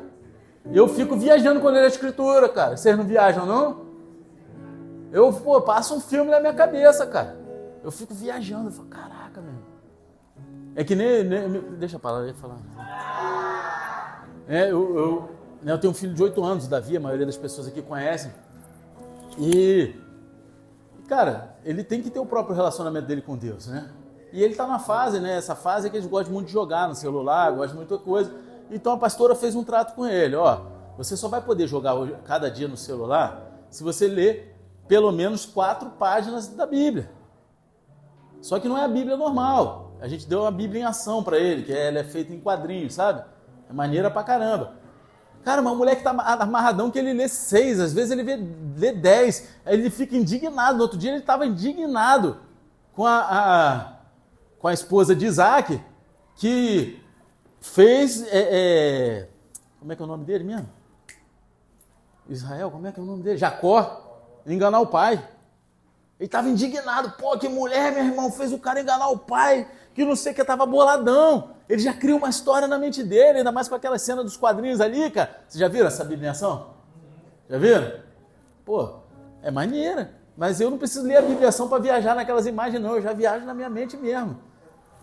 [0.71, 2.77] Eu fico viajando quando ele é escritura, cara.
[2.77, 3.90] Vocês não viajam, não?
[5.11, 7.37] Eu, pô, passo um filme na minha cabeça, cara.
[7.83, 9.55] Eu fico viajando, eu falo, caraca, meu.
[10.75, 12.57] É que nem, nem deixa pra lá, eu falar.
[14.47, 15.29] É, eu, eu,
[15.61, 18.31] né, eu tenho um filho de 8 anos, Davi, a maioria das pessoas aqui conhecem.
[19.37, 19.95] E
[21.11, 23.89] cara, ele tem que ter o próprio relacionamento dele com Deus, né?
[24.31, 25.35] E ele está na fase, né?
[25.35, 28.31] Essa fase que eles gostam muito de jogar no celular, gostam de muita coisa.
[28.71, 30.61] Então a pastora fez um trato com ele, ó,
[30.97, 34.50] você só vai poder jogar cada dia no celular se você ler
[34.91, 37.09] pelo menos quatro páginas da Bíblia.
[38.41, 39.95] Só que não é a Bíblia normal.
[40.01, 42.95] A gente deu uma Bíblia em ação para ele, que ela é feita em quadrinhos,
[42.95, 43.23] sabe?
[43.69, 44.73] É maneira pra caramba.
[45.45, 48.23] Cara, uma mulher que tá amarradão que ele lê seis, às vezes ele
[48.75, 50.75] lê dez, aí ele fica indignado.
[50.75, 52.41] No outro dia ele estava indignado
[52.93, 53.93] com a, a,
[54.59, 55.81] com a esposa de Isaac,
[56.35, 57.01] que
[57.61, 58.27] fez.
[58.27, 59.29] É, é,
[59.79, 60.67] como é que é o nome dele mesmo?
[62.27, 63.37] Israel, como é que é o nome dele?
[63.37, 64.00] Jacó,
[64.45, 65.13] enganar o pai.
[66.19, 67.11] Ele estava indignado.
[67.17, 70.35] Pô, que mulher, meu irmão, fez o cara enganar o pai que não sei o
[70.35, 71.51] que estava boladão.
[71.67, 74.81] Ele já cria uma história na mente dele, ainda mais com aquela cena dos quadrinhos
[74.81, 75.41] ali, cara.
[75.47, 76.73] Vocês já viram essa bibliação?
[77.49, 77.99] Já viram?
[78.65, 78.99] Pô,
[79.41, 80.13] é maneira.
[80.37, 82.95] Mas eu não preciso ler a bibliação para viajar naquelas imagens, não.
[82.95, 84.39] Eu já viajo na minha mente mesmo.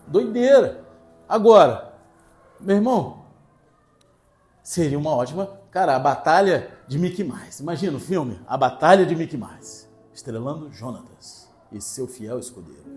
[0.07, 0.83] Doideira.
[1.27, 1.93] Agora,
[2.59, 3.25] meu irmão,
[4.63, 5.58] seria uma ótima.
[5.71, 7.61] Cara, a batalha de Mickey Mouse.
[7.61, 9.87] Imagina o filme, A Batalha de Mickey Mouse.
[10.13, 12.89] Estrelando Jonatas e seu fiel escudeiro.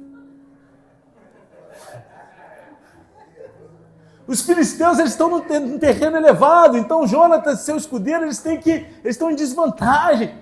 [4.27, 8.71] Os filisteus eles estão no terreno elevado, então Jonatas e seu escudeiro eles têm que
[8.71, 10.35] eles estão em desvantagem.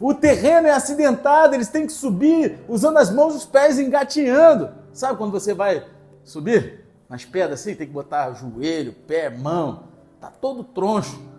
[0.00, 4.70] O terreno é acidentado, eles têm que subir usando as mãos e os pés engateando.
[4.92, 5.86] Sabe quando você vai
[6.24, 9.84] subir nas pedras assim, tem que botar joelho, pé, mão,
[10.20, 11.29] tá todo troncho.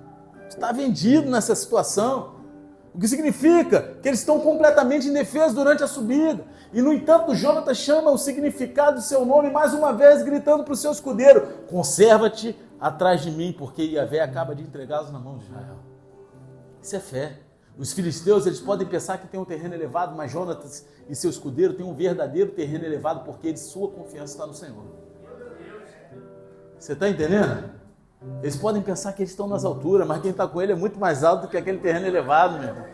[0.56, 2.36] Está vendido nessa situação.
[2.93, 6.43] O que significa que eles estão completamente indefesos durante a subida.
[6.74, 10.74] E, no entanto, Jonathan chama o significado do seu nome mais uma vez, gritando para
[10.74, 15.45] o seu escudeiro: Conserva-te atrás de mim, porque Iavé acaba de entregá-los na mão de
[15.45, 15.78] Israel.
[16.82, 17.39] Isso é fé.
[17.78, 21.74] Os filisteus eles podem pensar que tem um terreno elevado, mas Jonatas e seu escudeiro
[21.74, 24.84] têm um verdadeiro terreno elevado, porque eles, sua confiança está no Senhor.
[26.78, 27.80] Você está entendendo?
[28.41, 30.99] Eles podem pensar que eles estão nas alturas, mas quem está com ele é muito
[30.99, 32.86] mais alto do que aquele terreno elevado, meu irmão.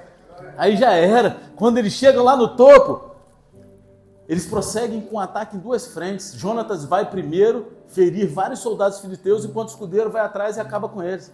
[0.58, 1.38] Aí já era.
[1.56, 3.12] Quando eles chegam lá no topo,
[4.28, 6.34] eles prosseguem com um ataque em duas frentes.
[6.34, 11.04] Jonatas vai primeiro ferir vários soldados filisteus, enquanto o escudeiro vai atrás e acaba com
[11.04, 11.32] eles.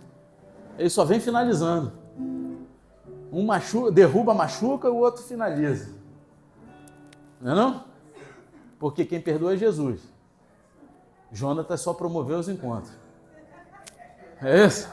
[0.78, 1.92] Ele só vem finalizando.
[3.32, 3.48] Um
[3.92, 5.90] derruba, machuca, o outro finaliza.
[7.42, 7.84] Não é não?
[8.80, 10.02] Porque quem perdoa é Jesus.
[11.32, 13.03] Jonatas só promoveu os encontros.
[14.44, 14.90] É isso?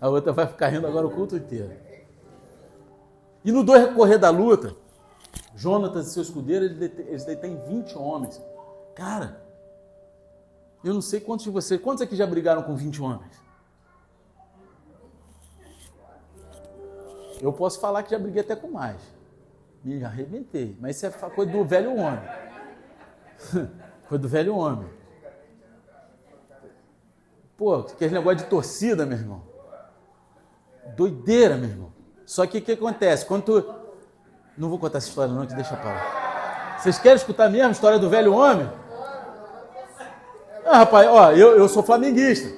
[0.00, 1.72] A outra vai ficar rindo agora o culto inteiro.
[3.44, 4.74] E no decorrer da luta,
[5.54, 8.40] Jonatas e seu escudeiro, eles detêm 20 homens.
[8.94, 9.42] Cara,
[10.82, 13.40] eu não sei quantos de vocês, quantos aqui já brigaram com 20 homens?
[17.40, 19.00] Eu posso falar que já briguei até com mais.
[19.82, 20.76] Me arrebentei.
[20.78, 22.28] Mas isso é coisa do velho homem.
[24.08, 24.99] coisa do velho homem.
[27.60, 29.42] Pô, aquele negócio de torcida, meu irmão.
[30.96, 31.92] Doideira, meu irmão.
[32.24, 33.26] Só que o que acontece?
[33.26, 33.74] Quando tu...
[34.56, 36.76] Não vou contar essa história não, que deixa pra lá.
[36.78, 38.66] Vocês querem escutar mesmo a história do velho homem?
[40.64, 42.48] Ah, rapaz, ó, eu, eu sou flamenguista.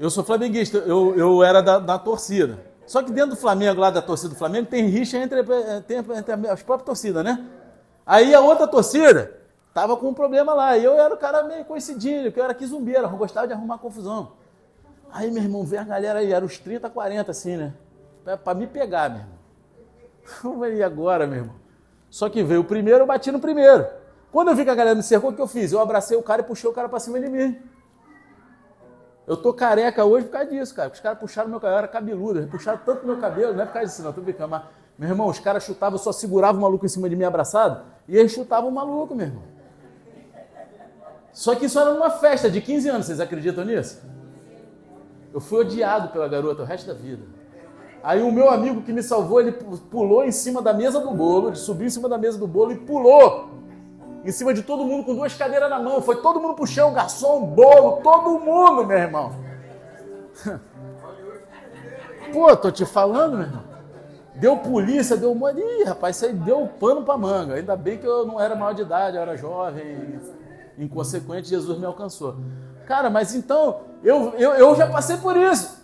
[0.00, 0.78] Eu sou flamenguista.
[0.78, 2.58] Eu, eu era da, da torcida.
[2.84, 6.64] Só que dentro do Flamengo, lá da torcida do Flamengo, tem rixa entre, entre as
[6.64, 7.46] próprias torcidas, né?
[8.04, 9.43] Aí a outra torcida
[9.74, 10.78] tava com um problema lá.
[10.78, 13.78] E eu era o cara meio coincidinho, que eu era aqui zumbeiro, gostava de arrumar
[13.78, 14.32] confusão.
[15.12, 17.74] Aí, meu irmão, veio a galera aí, era os 30, 40, assim, né?
[18.42, 19.34] Pra, me pegar, meu irmão.
[20.24, 21.54] Falei, agora, meu irmão?
[22.08, 23.86] Só que veio o primeiro, eu bati no primeiro.
[24.32, 25.72] Quando eu vi que a galera me cercou, o que eu fiz?
[25.72, 27.60] Eu abracei o cara e puxei o cara pra cima de mim.
[29.26, 30.90] Eu tô careca hoje por causa disso, cara.
[30.92, 33.66] Os caras puxaram meu cabelo, eu era cabeludo, eles puxaram tanto meu cabelo, não é
[33.66, 34.50] por causa disso, não, tô brincando.
[34.50, 34.62] Mas,
[34.98, 37.84] meu irmão, os caras chutavam, eu só segurava o maluco em cima de mim abraçado,
[38.06, 39.53] e eles chutavam o maluco, meu irmão.
[41.34, 44.00] Só que isso era numa festa de 15 anos, vocês acreditam nisso?
[45.32, 47.24] Eu fui odiado pela garota o resto da vida.
[48.04, 51.48] Aí o meu amigo que me salvou, ele pulou em cima da mesa do bolo,
[51.48, 53.50] ele subiu em cima da mesa do bolo e pulou
[54.24, 56.00] em cima de todo mundo com duas cadeiras na mão.
[56.00, 59.32] Foi todo mundo pro chão, garçom, bolo, todo mundo, meu irmão.
[62.32, 63.64] Pô, tô te falando, meu irmão.
[64.36, 67.54] Deu polícia, deu Ih, rapaz, isso aí deu pano pra manga.
[67.54, 70.20] Ainda bem que eu não era maior de idade, eu era jovem.
[70.78, 72.36] Inconsequente, Jesus me alcançou.
[72.86, 75.82] Cara, mas então, eu, eu, eu já passei por isso.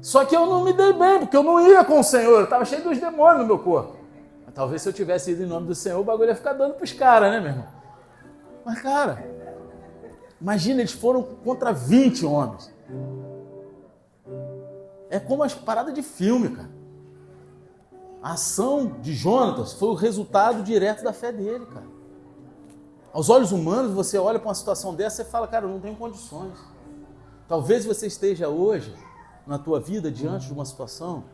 [0.00, 2.38] Só que eu não me dei bem, porque eu não ia com o Senhor.
[2.38, 3.98] Eu estava cheio dos demônios no meu corpo.
[4.58, 6.82] Talvez se eu tivesse ido em nome do Senhor, o bagulho ia ficar dando para
[6.82, 7.66] os caras, né, meu irmão?
[8.64, 9.24] Mas, cara,
[10.40, 12.74] imagina, eles foram contra 20 homens.
[15.08, 16.68] É como as paradas de filme, cara.
[18.20, 21.86] A ação de Jonatas foi o resultado direto da fé dele, cara.
[23.12, 25.96] Aos olhos humanos, você olha para uma situação dessa e fala, cara, eu não tenho
[25.96, 26.58] condições.
[27.48, 28.94] Talvez você esteja hoje,
[29.46, 31.24] na tua vida, diante de uma situação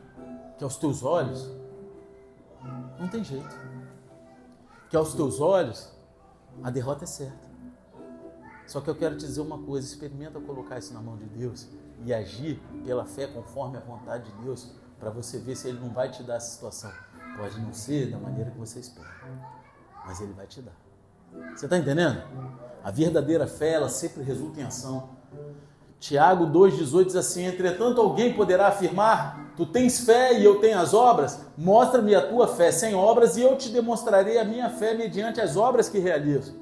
[0.57, 1.51] que aos teus olhos
[2.99, 3.57] não tem jeito.
[4.89, 5.91] Que aos teus olhos,
[6.63, 7.45] a derrota é certa.
[8.67, 11.69] Só que eu quero te dizer uma coisa: experimenta colocar isso na mão de Deus
[12.05, 15.91] e agir pela fé conforme a vontade de Deus, para você ver se Ele não
[15.91, 16.93] vai te dar essa situação.
[17.37, 19.11] Pode não ser da maneira que você espera,
[20.07, 20.84] mas Ele vai te dar.
[21.55, 22.23] Você está entendendo?
[22.83, 25.11] A verdadeira fé, ela sempre resulta em ação.
[25.99, 30.93] Tiago 2,18 diz assim: Entretanto, alguém poderá afirmar: Tu tens fé e eu tenho as
[30.93, 31.41] obras?
[31.57, 35.57] Mostra-me a tua fé sem obras e eu te demonstrarei a minha fé mediante as
[35.57, 36.61] obras que realizo.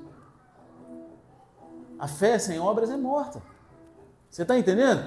[1.99, 3.43] A fé sem obras é morta.
[4.31, 5.03] Você está entendendo?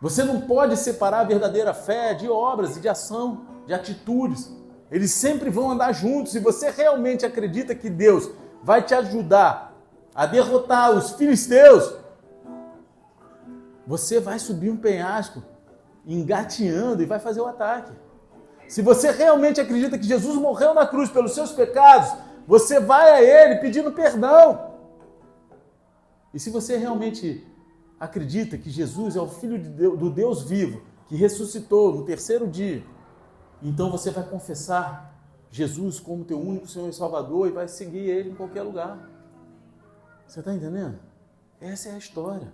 [0.00, 4.52] Você não pode separar a verdadeira fé de obras e de ação, de atitudes.
[4.90, 6.32] Eles sempre vão andar juntos.
[6.32, 8.28] Se você realmente acredita que Deus
[8.62, 9.74] vai te ajudar
[10.14, 11.94] a derrotar os filisteus,
[13.86, 15.42] você vai subir um penhasco
[16.06, 17.92] engateando e vai fazer o ataque.
[18.68, 22.12] Se você realmente acredita que Jesus morreu na cruz pelos seus pecados,
[22.46, 24.72] você vai a Ele pedindo perdão.
[26.32, 27.46] E se você realmente
[27.98, 32.46] acredita que Jesus é o Filho de Deus, do Deus vivo, que ressuscitou no terceiro
[32.46, 32.84] dia,
[33.62, 35.15] então você vai confessar
[35.56, 39.08] Jesus como teu único Senhor e Salvador e vai seguir Ele em qualquer lugar.
[40.26, 40.98] Você está entendendo?
[41.58, 42.52] Essa é a história.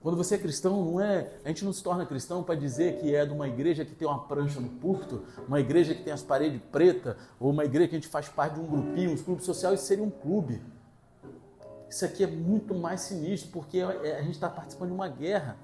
[0.00, 3.14] Quando você é cristão, não é, a gente não se torna cristão para dizer que
[3.14, 6.22] é de uma igreja que tem uma prancha no púlpito, uma igreja que tem as
[6.22, 9.44] paredes pretas, ou uma igreja que a gente faz parte de um grupinho, um clube
[9.44, 10.62] social, isso seria um clube.
[11.90, 15.56] Isso aqui é muito mais sinistro, porque é, a gente está participando de uma guerra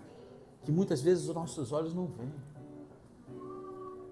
[0.62, 2.34] que muitas vezes os nossos olhos não veem.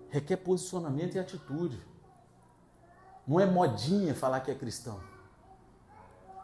[0.09, 1.79] Requer posicionamento e atitude.
[3.29, 4.99] Não é modinha falar que é cristão.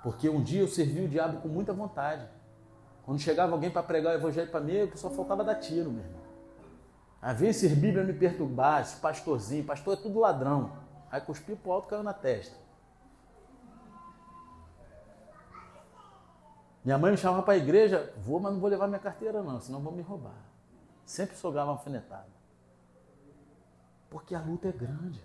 [0.02, 2.28] Porque um dia eu servi o diabo com muita vontade.
[3.06, 6.20] Quando chegava alguém para pregar o evangelho para mim, só faltava dar tiro, meu irmão.
[7.22, 10.72] Às vezes Bíblia me perturbar, esse pastorzinho, pastor é tudo ladrão.
[11.10, 12.54] Aí cuspiu pro alto caiu na testa.
[16.84, 19.58] Minha mãe me chamava para a igreja, vou, mas não vou levar minha carteira não,
[19.58, 20.36] senão vão me roubar.
[21.06, 22.28] Sempre sogava uma alfinetada.
[24.10, 25.24] Porque a luta é grande.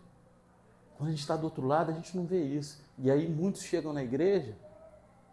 [0.99, 2.83] Quando a gente está do outro lado, a gente não vê isso.
[2.97, 4.53] E aí muitos chegam na igreja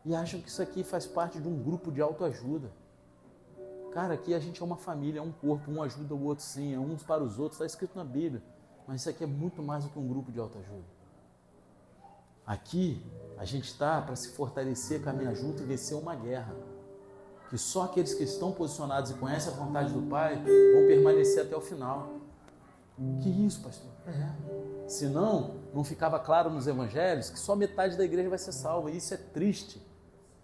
[0.05, 2.71] e acham que isso aqui faz parte de um grupo de autoajuda.
[3.91, 6.73] Cara, aqui a gente é uma família, é um corpo, um ajuda o outro sim,
[6.73, 8.41] é uns para os outros, está escrito na Bíblia.
[8.87, 10.85] Mas isso aqui é muito mais do que um grupo de autoajuda.
[12.47, 13.05] Aqui
[13.37, 16.55] a gente está para se fortalecer, caminhar junto e vencer uma guerra.
[17.51, 21.57] Que só aqueles que estão posicionados e conhecem a vontade do Pai vão permanecer até
[21.57, 22.16] o final.
[23.22, 23.90] Que isso, pastor?
[24.07, 24.88] É.
[24.88, 28.90] Senão, não ficava claro nos evangelhos que só metade da igreja vai ser salva.
[28.90, 29.84] E isso é triste.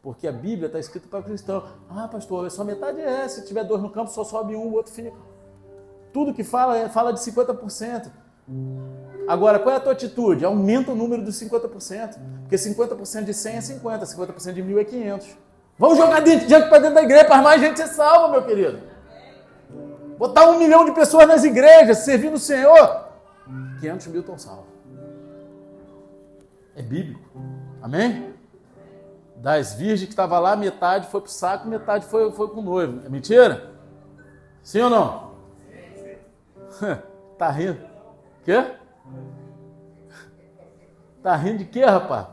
[0.02, 1.64] Porque a Bíblia está escrita para o cristão.
[1.88, 3.26] Ah, pastor, só metade é.
[3.28, 5.12] Se tiver dois no campo, só sobe um, o outro fica.
[6.12, 8.10] Tudo que fala é, fala de 50%.
[9.26, 10.44] Agora, qual é a tua atitude?
[10.44, 12.18] Aumenta o número dos 50%.
[12.42, 15.28] Porque 50% de 100 é 50, 50% de 1000 é 500.
[15.78, 18.91] Vamos jogar dentro, diante para dentro da igreja para mais gente ser salva, meu querido.
[20.22, 23.08] Botar um milhão de pessoas nas igrejas, servindo o Senhor.
[23.80, 24.72] 500 mil estão salvos.
[26.76, 27.28] É bíblico.
[27.82, 28.32] Amém?
[29.34, 32.62] Das virgens que estava lá, metade foi para o saco, metade foi, foi com o
[32.62, 33.04] noivo.
[33.04, 33.72] É mentira?
[34.62, 35.32] Sim ou não?
[37.36, 37.80] tá rindo?
[38.44, 38.76] Quê?
[41.20, 42.28] Tá rindo de quê, rapaz?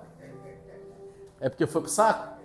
[1.41, 2.38] É porque foi pro saco?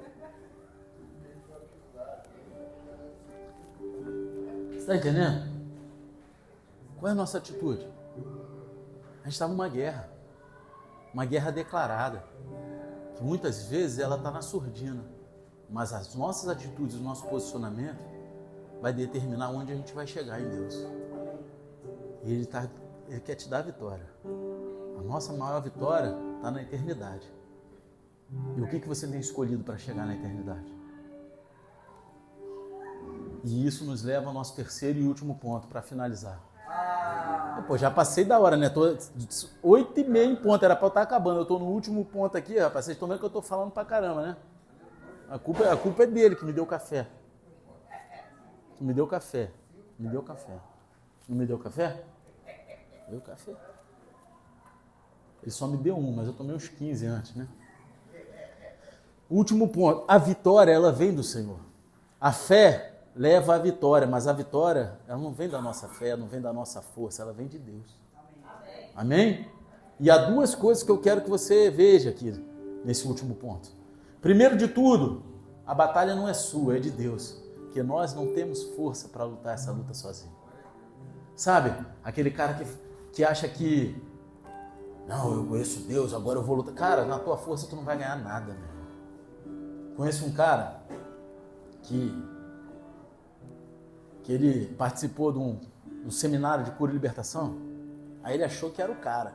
[4.84, 5.50] Está entendendo?
[6.98, 7.86] Qual é a nossa atitude?
[9.20, 10.10] A gente está numa guerra.
[11.12, 12.22] Uma guerra declarada
[13.16, 15.04] que muitas vezes ela está na surdina,
[15.70, 18.04] mas as nossas atitudes, o nosso posicionamento
[18.80, 20.74] vai determinar onde a gente vai chegar em Deus.
[22.24, 22.68] E Ele, tá,
[23.08, 24.06] ele quer te dar a vitória.
[24.98, 27.32] A nossa maior vitória está na eternidade.
[28.56, 30.73] E o que, que você tem escolhido para chegar na eternidade?
[33.44, 36.40] E isso nos leva ao nosso terceiro e último ponto para finalizar.
[37.66, 38.70] Pô, já passei da hora, né?
[38.70, 38.96] Tô
[39.62, 41.40] oito e meia em ponto, era para estar acabando.
[41.40, 42.86] Eu tô no último ponto aqui, rapaz.
[42.86, 44.36] Vocês estão vendo que eu tô falando pra caramba, né?
[45.28, 47.06] A culpa, a culpa é dele que me deu café.
[48.76, 49.50] Que me deu café.
[49.98, 50.58] Me deu café.
[51.28, 52.02] Não me deu café?
[53.08, 53.52] Deu café.
[55.42, 57.46] Ele só me deu um, mas eu tomei uns 15 antes, né?
[59.30, 60.04] Último ponto.
[60.08, 61.60] A vitória, ela vem do Senhor.
[62.20, 66.26] A fé leva à vitória, mas a vitória, ela não vem da nossa fé, não
[66.26, 67.96] vem da nossa força, ela vem de Deus.
[68.94, 69.48] Amém?
[70.00, 72.32] E há duas coisas que eu quero que você veja aqui
[72.84, 73.68] nesse último ponto.
[74.20, 75.22] Primeiro de tudo,
[75.66, 79.54] a batalha não é sua, é de Deus, porque nós não temos força para lutar
[79.54, 80.32] essa luta sozinho.
[81.36, 81.72] Sabe?
[82.02, 82.66] Aquele cara que,
[83.12, 84.00] que acha que
[85.06, 86.74] não, eu conheço Deus, agora eu vou lutar.
[86.74, 89.94] Cara, na tua força tu não vai ganhar nada, meu.
[89.96, 90.82] Conheço um cara
[91.82, 92.33] que
[94.24, 95.60] que ele participou de um,
[96.00, 97.56] de um seminário de cura e libertação.
[98.22, 99.34] Aí ele achou que era o cara.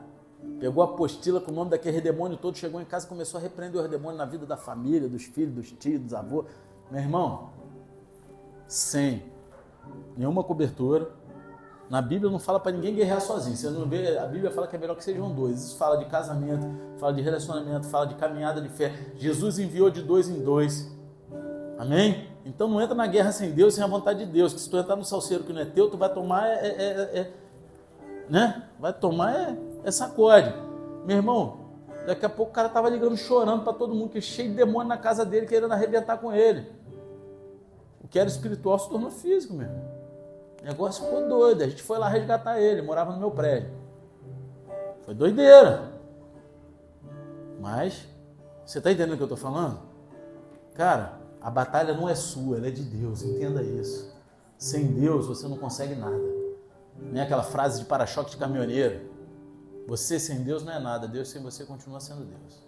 [0.58, 3.42] Pegou a apostila com o nome daquele demônio todo, chegou em casa e começou a
[3.42, 6.46] repreender o demônio na vida da família, dos filhos, dos tios, dos avós.
[6.90, 7.50] Meu irmão,
[8.66, 9.22] sem
[10.16, 11.10] nenhuma cobertura.
[11.88, 13.56] Na Bíblia não fala para ninguém guerrear sozinho.
[13.56, 15.62] Você não vê, a Bíblia fala que é melhor que sejam dois.
[15.62, 16.66] Isso fala de casamento,
[16.98, 18.92] fala de relacionamento, fala de caminhada de fé.
[19.16, 20.88] Jesus enviou de dois em dois.
[21.78, 22.29] Amém?
[22.44, 24.52] Então não entra na guerra sem Deus, sem a vontade de Deus.
[24.52, 26.68] Que se tu entrar no salseiro que não é teu, tu vai tomar é, é,
[26.68, 27.32] é, é
[28.28, 28.62] né?
[28.78, 30.54] Vai tomar é, é sacode.
[31.04, 31.58] Meu irmão,
[32.06, 34.88] daqui a pouco o cara tava ligando chorando para todo mundo, que cheio de demônio
[34.88, 36.66] na casa dele, querendo arrebentar com ele.
[38.02, 40.00] O que era espiritual se tornou físico, meu irmão.
[40.62, 41.62] O negócio ficou doido.
[41.62, 43.70] A gente foi lá resgatar ele, morava no meu prédio.
[45.04, 45.90] Foi doideira.
[47.58, 48.06] Mas,
[48.64, 49.80] você está entendendo o que eu estou falando?
[50.74, 54.12] Cara, a batalha não é sua, ela é de Deus, entenda isso.
[54.58, 56.20] Sem Deus você não consegue nada.
[56.98, 59.08] Nem aquela frase de para-choque de caminhoneiro.
[59.86, 62.62] Você sem Deus não é nada, Deus sem você continua sendo Deus.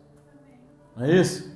[0.96, 1.52] Não é isso?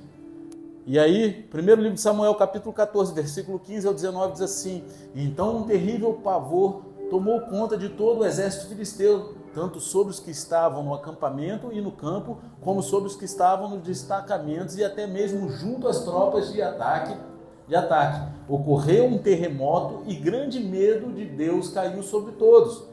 [0.85, 5.57] E aí, primeiro livro de Samuel, capítulo 14, versículo 15 ao 19, diz assim: Então
[5.57, 10.83] um terrível pavor tomou conta de todo o exército filisteu, tanto sobre os que estavam
[10.83, 15.49] no acampamento e no campo, como sobre os que estavam nos destacamentos e até mesmo
[15.49, 17.17] junto às tropas de ataque.
[17.67, 18.21] De ataque.
[18.47, 22.83] Ocorreu um terremoto e grande medo de Deus caiu sobre todos.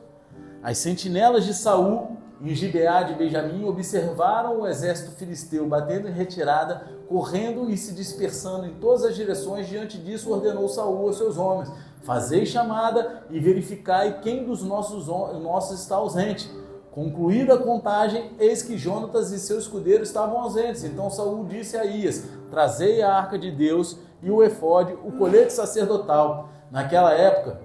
[0.63, 6.87] As sentinelas de Saul em Gibeá de Benjamim observaram o exército filisteu batendo em retirada,
[7.07, 9.69] correndo e se dispersando em todas as direções.
[9.69, 11.71] Diante disso, ordenou Saul aos seus homens:
[12.05, 16.51] Fazei chamada e verificai quem dos nossos, nossos está ausente.
[16.93, 20.85] Concluída a contagem, eis que Jonatas e seu escudeiro estavam ausentes.
[20.85, 25.53] Então Saul disse a Ias: Trazei a arca de Deus e o efode, o colete
[25.53, 26.51] sacerdotal.
[26.71, 27.59] Naquela época,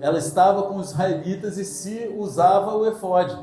[0.00, 3.38] ela estava com os israelitas e se usava o efode.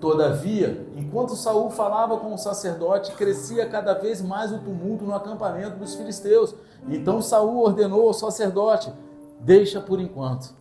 [0.00, 5.78] Todavia, enquanto Saul falava com o sacerdote, crescia cada vez mais o tumulto no acampamento
[5.78, 6.54] dos filisteus.
[6.88, 8.92] Então Saul ordenou ao sacerdote:
[9.40, 10.54] Deixa por enquanto.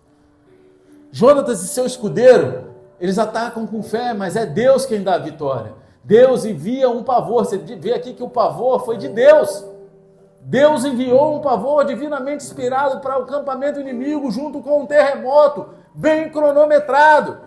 [1.12, 5.74] Jonatas e seu escudeiro, eles atacam com fé, mas é Deus quem dá a vitória.
[6.04, 7.46] Deus envia um pavor.
[7.46, 9.66] Você vê aqui que o pavor foi de Deus.
[10.42, 16.30] Deus enviou um pavor divinamente inspirado para o acampamento inimigo, junto com um terremoto, bem
[16.30, 17.38] cronometrado,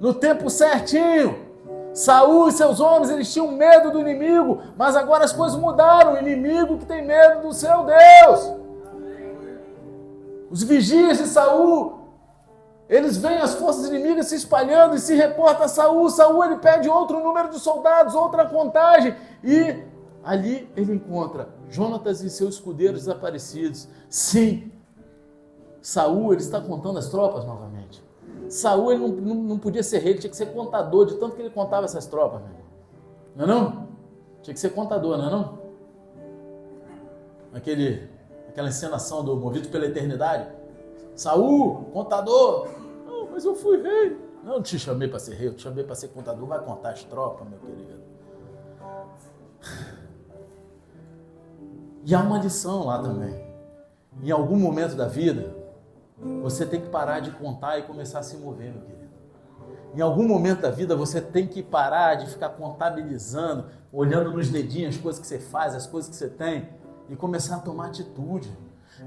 [0.00, 1.52] no tempo certinho.
[1.94, 6.14] Saul e seus homens, eles tinham medo do inimigo, mas agora as coisas mudaram.
[6.14, 8.61] O inimigo que tem medo do seu Deus.
[10.52, 12.00] Os vigias de Saul,
[12.86, 16.10] eles veem as forças inimigas se espalhando e se reporta a Saul.
[16.10, 19.82] Saul ele pede outro número de soldados, outra contagem e
[20.22, 23.88] ali ele encontra Jonatas e seus escudeiros desaparecidos.
[24.10, 24.70] Sim,
[25.80, 28.04] Saul ele está contando as tropas novamente.
[28.50, 31.34] Saul ele não, não, não, podia ser rei, ele tinha que ser contador, de tanto
[31.34, 32.42] que ele contava essas tropas.
[33.34, 33.88] Não é não?
[34.42, 35.58] Tinha que ser contador, não é não?
[37.54, 38.10] Aquele,
[38.52, 40.46] aquela encenação do Movido pela Eternidade.
[41.16, 42.68] Saul, contador.
[43.06, 44.16] Não, mas eu fui rei.
[44.44, 46.46] Não, te chamei para ser rei, eu te chamei para ser contador.
[46.46, 48.02] Vai contar as tropas, meu querido.
[52.04, 53.42] E há uma lição lá também.
[54.22, 55.54] Em algum momento da vida,
[56.42, 59.02] você tem que parar de contar e começar a se mover, meu querido.
[59.94, 64.96] Em algum momento da vida, você tem que parar de ficar contabilizando, olhando nos dedinhos
[64.96, 66.68] as coisas que você faz, as coisas que você tem,
[67.08, 68.50] e começar a tomar atitude.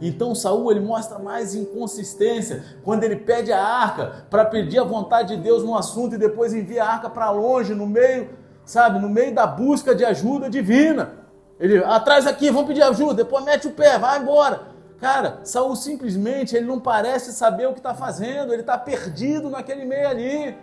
[0.01, 5.35] Então Saul ele mostra mais inconsistência quando ele pede a arca para pedir a vontade
[5.35, 8.29] de Deus no assunto e depois envia a arca para longe, no meio,
[8.65, 11.13] sabe, no meio da busca de ajuda divina.
[11.59, 14.75] Ele, atrás aqui, vamos pedir ajuda, depois mete o pé, vai embora.
[14.99, 19.85] Cara, Saul simplesmente ele não parece saber o que está fazendo, ele está perdido naquele
[19.85, 20.57] meio ali.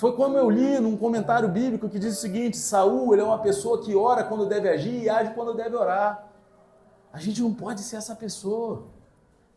[0.00, 3.38] Foi como eu li num comentário bíblico que diz o seguinte: Saul ele é uma
[3.38, 6.26] pessoa que ora quando deve agir e age quando deve orar.
[7.12, 8.84] A gente não pode ser essa pessoa.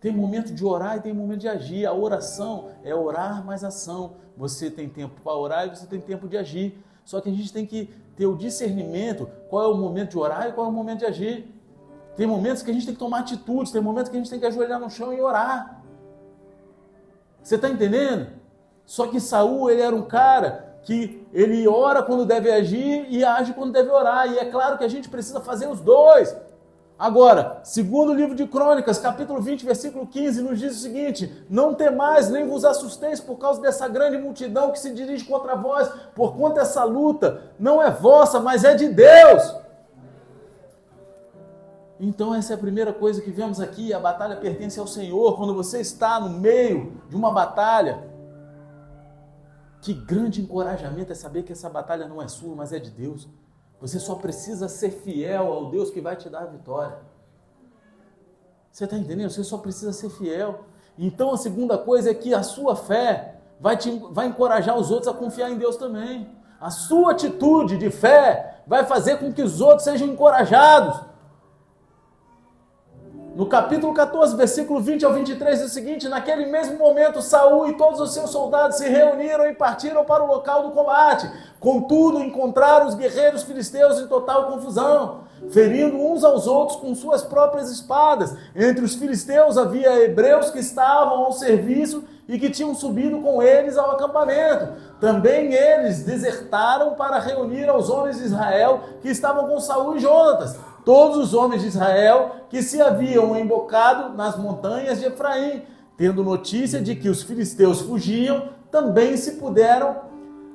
[0.02, 1.86] Tem momento de orar e tem momento de agir.
[1.86, 4.16] A oração é orar mais ação.
[4.36, 6.78] Você tem tempo para orar e você tem tempo de agir.
[7.06, 7.86] Só que a gente tem que
[8.18, 11.06] ter o discernimento qual é o momento de orar e qual é o momento de
[11.06, 11.56] agir.
[12.18, 14.42] Tem momentos que a gente tem que tomar atitudes, tem momentos que a gente tem
[14.42, 15.82] que ajoelhar no chão e orar.
[17.42, 18.43] Você está entendendo?
[18.86, 23.54] Só que Saul ele era um cara que ele ora quando deve agir e age
[23.54, 24.32] quando deve orar.
[24.32, 26.36] E é claro que a gente precisa fazer os dois.
[26.98, 31.74] Agora, segundo o livro de Crônicas, capítulo 20, versículo 15, nos diz o seguinte: Não
[31.74, 36.60] temais, nem vos assusteis por causa dessa grande multidão que se dirige contra vós, porquanto
[36.60, 39.56] essa luta não é vossa, mas é de Deus.
[42.00, 45.36] Então, essa é a primeira coisa que vemos aqui: a batalha pertence ao Senhor.
[45.36, 48.13] Quando você está no meio de uma batalha,
[49.84, 53.28] que grande encorajamento é saber que essa batalha não é sua, mas é de Deus.
[53.82, 57.00] Você só precisa ser fiel ao Deus que vai te dar a vitória.
[58.72, 59.30] Você está entendendo?
[59.30, 60.64] Você só precisa ser fiel.
[60.98, 65.14] Então a segunda coisa é que a sua fé vai, te, vai encorajar os outros
[65.14, 66.34] a confiar em Deus também.
[66.62, 71.13] A sua atitude de fé vai fazer com que os outros sejam encorajados.
[73.36, 77.74] No capítulo 14, versículo 20 ao 23, é o seguinte: Naquele mesmo momento, Saul e
[77.74, 81.28] todos os seus soldados se reuniram e partiram para o local do combate.
[81.60, 87.72] Contudo, encontraram os guerreiros filisteus em total confusão, ferindo uns aos outros com suas próprias
[87.72, 88.36] espadas.
[88.56, 93.80] Entre os filisteus havia hebreus que estavam ao serviço e que tinham subido com eles
[93.80, 94.74] ao acampamento.
[95.02, 100.56] Também eles desertaram para reunir aos homens de Israel que estavam com Saul e Jonatas
[100.86, 105.64] todos os homens de Israel que se haviam embocado nas montanhas de Efraim,
[105.98, 109.98] tendo notícia de que os filisteus fugiam, também se puderam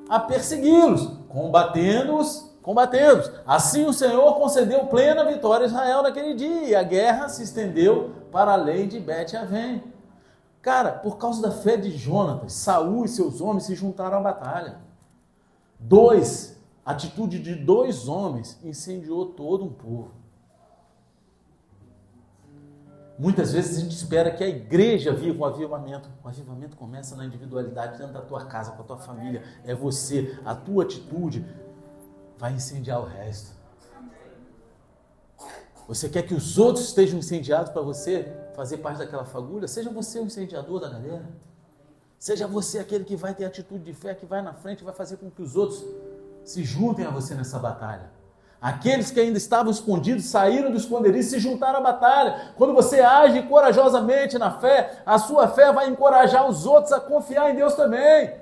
[0.08, 3.30] a persegui-los, combatendo-os, combatendo-os.
[3.46, 8.10] Assim o Senhor concedeu plena vitória a Israel naquele dia, e a guerra se estendeu
[8.32, 9.82] para além de Bet-Avém.
[10.60, 14.78] Cara, por causa da fé de Jonatas, Saul e seus homens se juntaram à batalha.
[15.78, 20.17] Dois, a atitude de dois homens incendiou todo um povo.
[23.18, 26.08] Muitas vezes a gente espera que a igreja viva um avivamento.
[26.22, 29.42] O avivamento começa na individualidade, dentro da tua casa, com a tua família.
[29.64, 31.44] É você, a tua atitude
[32.36, 33.58] vai incendiar o resto.
[35.88, 39.66] Você quer que os outros estejam incendiados para você fazer parte daquela fagulha?
[39.66, 41.26] Seja você o incendiador da galera.
[42.20, 45.16] Seja você aquele que vai ter atitude de fé, que vai na frente, vai fazer
[45.16, 45.84] com que os outros
[46.44, 48.17] se juntem a você nessa batalha.
[48.60, 52.52] Aqueles que ainda estavam escondidos saíram do esconderijo e se juntaram à batalha.
[52.56, 57.50] Quando você age corajosamente na fé, a sua fé vai encorajar os outros a confiar
[57.50, 58.32] em Deus também.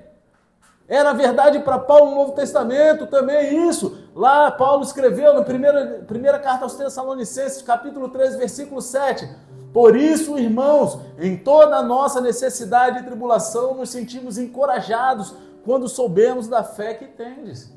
[0.87, 4.05] Era verdade para Paulo no Novo Testamento também isso.
[4.15, 9.29] Lá Paulo escreveu na primeira, primeira carta aos Tessalonicenses, capítulo 3, versículo 7.
[9.71, 16.47] Por isso, irmãos, em toda a nossa necessidade e tribulação, nos sentimos encorajados quando soubemos
[16.47, 17.76] da fé que tendes.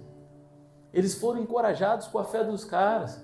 [0.92, 3.22] Eles foram encorajados com a fé dos caras.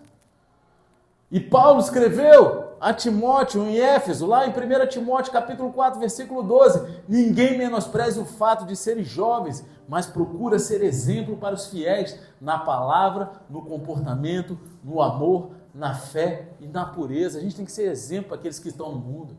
[1.30, 7.02] E Paulo escreveu a Timóteo em Éfeso, lá em 1 Timóteo capítulo 4, versículo 12:
[7.09, 12.59] Ninguém menospreze o fato de serem jovens, mas procura ser exemplo para os fiéis na
[12.59, 17.38] palavra, no comportamento, no amor, na fé e na pureza.
[17.38, 19.36] A gente tem que ser exemplo para aqueles que estão no mundo.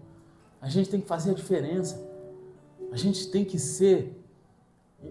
[0.62, 2.06] A gente tem que fazer a diferença.
[2.92, 4.24] A gente tem que ser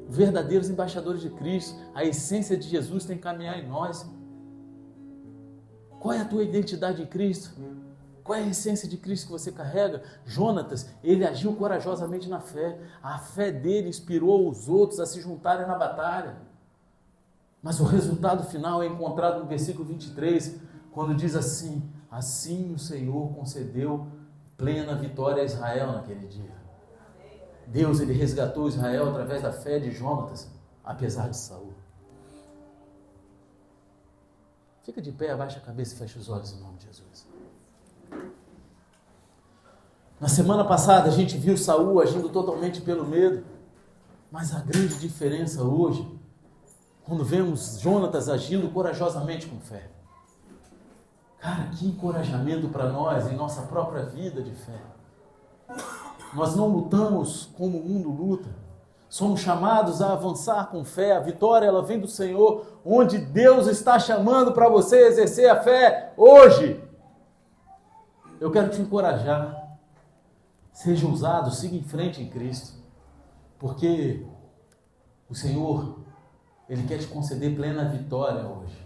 [0.09, 1.79] verdadeiros embaixadores de Cristo.
[1.95, 4.09] A essência de Jesus tem que caminhar em nós.
[6.01, 7.51] Qual é a tua identidade em Cristo?
[8.23, 10.03] Qual é a essência de Cristo que você carrega?
[10.25, 12.79] Jonatas, ele agiu corajosamente na fé.
[13.03, 16.37] A fé dele inspirou os outros a se juntarem na batalha.
[17.63, 20.61] Mas o resultado final é encontrado no versículo 23,
[20.91, 24.09] quando diz assim: Assim o Senhor concedeu
[24.57, 26.55] plena vitória a Israel naquele dia.
[27.67, 30.49] Deus ele resgatou Israel através da fé de Jonatas,
[30.85, 31.75] apesar de Saul.
[34.83, 37.27] Fica de pé, abaixa a cabeça e fecha os olhos em nome de Jesus.
[40.21, 43.45] Na semana passada a gente viu Saul agindo totalmente pelo medo,
[44.31, 46.09] mas a grande diferença hoje,
[47.05, 49.91] quando vemos Jonatas agindo corajosamente com fé.
[51.39, 54.81] Cara, que encorajamento para nós em nossa própria vida de fé.
[56.37, 58.51] Nós não lutamos como o mundo luta.
[59.09, 61.17] Somos chamados a avançar com fé.
[61.17, 66.13] A vitória ela vem do Senhor, onde Deus está chamando para você exercer a fé
[66.15, 66.85] hoje.
[68.39, 69.79] Eu quero te encorajar.
[70.75, 72.77] Seja ousado, siga em frente em Cristo.
[73.59, 74.27] Porque
[75.31, 76.01] o Senhor,
[76.69, 78.77] Ele quer te conceder plena vitória hoje.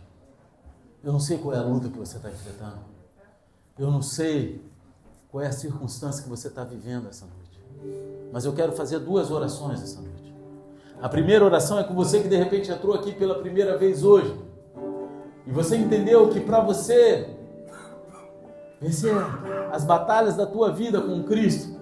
[1.03, 2.79] Eu não sei qual é a luta que você está enfrentando.
[3.77, 4.65] Eu não sei
[5.33, 7.40] qual é a circunstância que você está vivendo essa noite.
[8.33, 10.35] Mas eu quero fazer duas orações essa noite.
[11.01, 14.35] A primeira oração é com você que de repente entrou aqui pela primeira vez hoje.
[15.47, 17.29] E você entendeu que para você
[18.81, 19.15] vencer
[19.73, 21.81] as batalhas da tua vida com Cristo,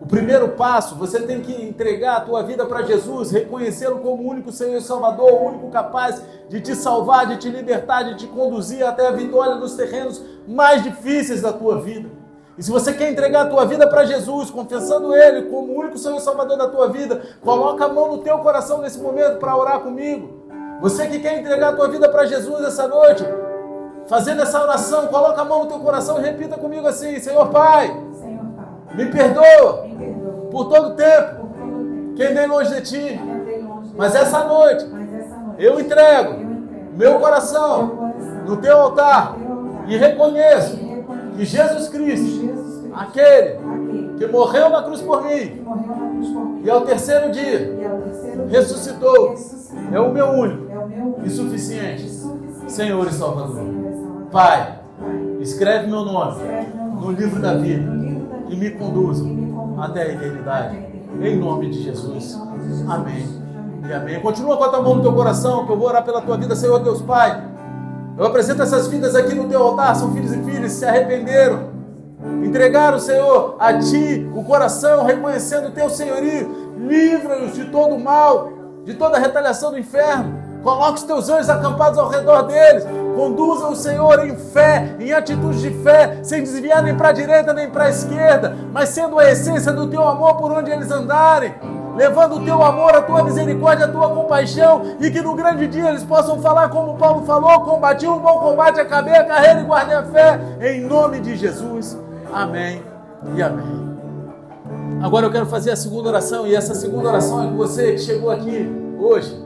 [0.00, 4.28] o primeiro passo, você tem que entregar a tua vida para Jesus, reconhecê-lo como o
[4.28, 8.26] único Senhor e Salvador, o único capaz de te salvar, de te libertar, de te
[8.26, 12.10] conduzir até a vitória nos terrenos mais difíceis da tua vida.
[12.58, 15.98] E se você quer entregar a tua vida para Jesus, confessando Ele como o único
[15.98, 19.54] Senhor e Salvador da tua vida, coloca a mão no teu coração nesse momento para
[19.54, 20.46] orar comigo.
[20.80, 23.24] Você que quer entregar a tua vida para Jesus essa noite,
[24.06, 27.88] fazendo essa oração, coloca a mão no teu coração e repita comigo assim: Senhor Pai,
[27.88, 32.46] Senhor Pai me, perdoa me perdoa por todo o tempo, por todo tempo que andei
[32.46, 33.20] longe de Ti.
[33.94, 36.56] Mas essa noite, Mas essa noite eu, entrego eu entrego
[36.96, 40.85] meu coração, meu coração no Teu altar, no teu altar e reconheço
[41.36, 43.58] que Jesus Cristo, aquele
[44.18, 45.62] que morreu na cruz por mim,
[46.64, 47.76] e ao terceiro dia
[48.50, 49.34] ressuscitou,
[49.92, 50.66] é o meu único
[51.24, 52.10] e suficiente
[52.66, 53.64] Senhor e Salvador.
[54.30, 54.80] Pai,
[55.40, 56.42] escreve meu nome
[57.00, 57.84] no livro da vida
[58.48, 59.24] e me conduza
[59.78, 60.78] até a eternidade.
[61.20, 62.38] Em nome de Jesus.
[62.88, 63.26] Amém.
[63.88, 64.20] E amém.
[64.20, 66.56] Continua com a tua mão no teu coração, que eu vou orar pela tua vida,
[66.56, 67.42] Senhor Deus Pai.
[68.18, 71.70] Eu apresento essas vidas aqui no teu altar, são filhos e filhas, se arrependeram,
[72.44, 78.52] entregaram, Senhor, a ti o coração, reconhecendo o teu senhorio, livra-nos de todo o mal,
[78.84, 80.44] de toda a retaliação do inferno.
[80.62, 82.84] Coloque os teus anjos acampados ao redor deles.
[83.14, 87.54] Conduza o Senhor em fé, em atitude de fé, sem desviar nem para a direita
[87.54, 91.54] nem para a esquerda, mas sendo a essência do teu amor por onde eles andarem
[91.96, 95.88] levando o teu amor, a tua misericórdia, a tua compaixão, e que no grande dia
[95.88, 99.96] eles possam falar como Paulo falou: combati um bom combate, acabei a carreira e guardei
[99.96, 101.98] a fé, em nome de Jesus.
[102.32, 102.82] Amém
[103.34, 103.86] e amém.
[105.02, 107.98] Agora eu quero fazer a segunda oração, e essa segunda oração é com você que
[107.98, 109.44] chegou aqui hoje.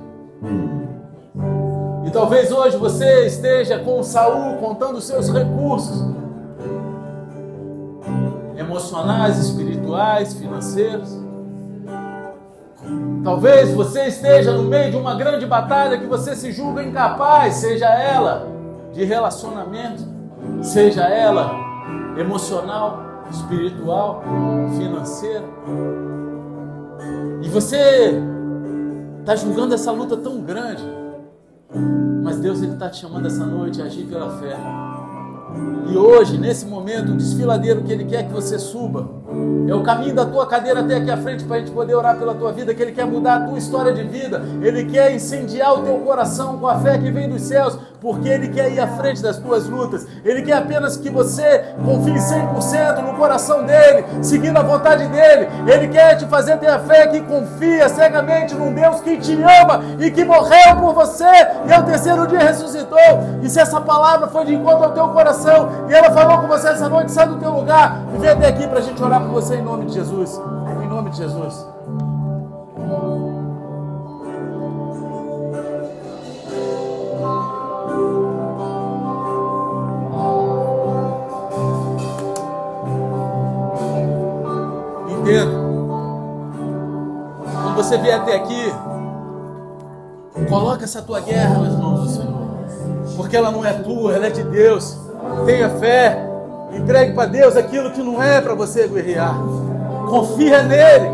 [2.04, 6.04] E talvez hoje você esteja com Saul contando os seus recursos
[8.56, 11.29] emocionais, espirituais, financeiros.
[13.22, 17.86] Talvez você esteja no meio de uma grande batalha que você se julga incapaz, seja
[17.86, 18.48] ela
[18.92, 20.02] de relacionamento,
[20.62, 21.52] seja ela
[22.16, 24.22] emocional, espiritual,
[24.76, 25.44] financeira.
[27.42, 28.20] E você
[29.20, 30.82] está julgando essa luta tão grande,
[32.22, 34.56] mas Deus está te chamando essa noite a agir pela fé.
[35.90, 39.08] E hoje, nesse momento, o desfiladeiro que Ele quer que você suba
[39.68, 42.16] É o caminho da tua cadeira até aqui à frente para a gente poder orar
[42.16, 45.72] pela tua vida, que Ele quer mudar a tua história de vida, Ele quer incendiar
[45.74, 48.88] o teu coração com a fé que vem dos céus, porque Ele quer ir à
[48.88, 50.06] frente das tuas lutas.
[50.24, 55.48] Ele quer apenas que você confie 100% no coração dEle, seguindo a vontade dEle.
[55.66, 59.82] Ele quer te fazer ter a fé que confia cegamente num Deus que te ama
[60.00, 61.24] e que morreu por você
[61.66, 62.98] e ao terceiro dia ressuscitou.
[63.42, 66.68] E se essa palavra foi de encontro ao teu coração e ela falou com você
[66.68, 69.28] essa noite, sai do teu lugar e vem até aqui para a gente orar por
[69.30, 70.40] você em nome de Jesus.
[70.82, 71.66] Em nome de Jesus.
[85.08, 85.60] Entenda.
[87.62, 88.72] Quando você vier até aqui,
[90.48, 92.40] coloca essa tua guerra nas mãos do Senhor.
[93.16, 94.98] Porque ela não é tua, ela é de Deus.
[95.44, 96.29] Tenha fé.
[96.72, 99.34] Entregue para Deus aquilo que não é para você guerrear.
[100.08, 101.10] Confia nele.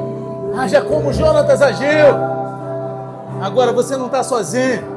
[0.56, 2.14] Haja como Jonatas agiu.
[3.40, 4.96] Agora você não está sozinho.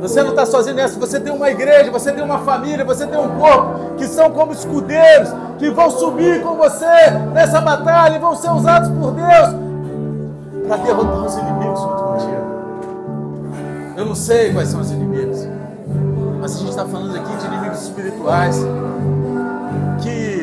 [0.00, 0.98] Você não está sozinho nessa.
[0.98, 4.52] Você tem uma igreja, você tem uma família, você tem um corpo que são como
[4.52, 9.68] escudeiros que vão subir com você nessa batalha e vão ser usados por Deus
[10.66, 12.48] para derrotar os inimigos junto contigo.
[13.96, 15.48] Eu não sei quais são os inimigos,
[16.40, 18.56] mas a gente está falando aqui de inimigos espirituais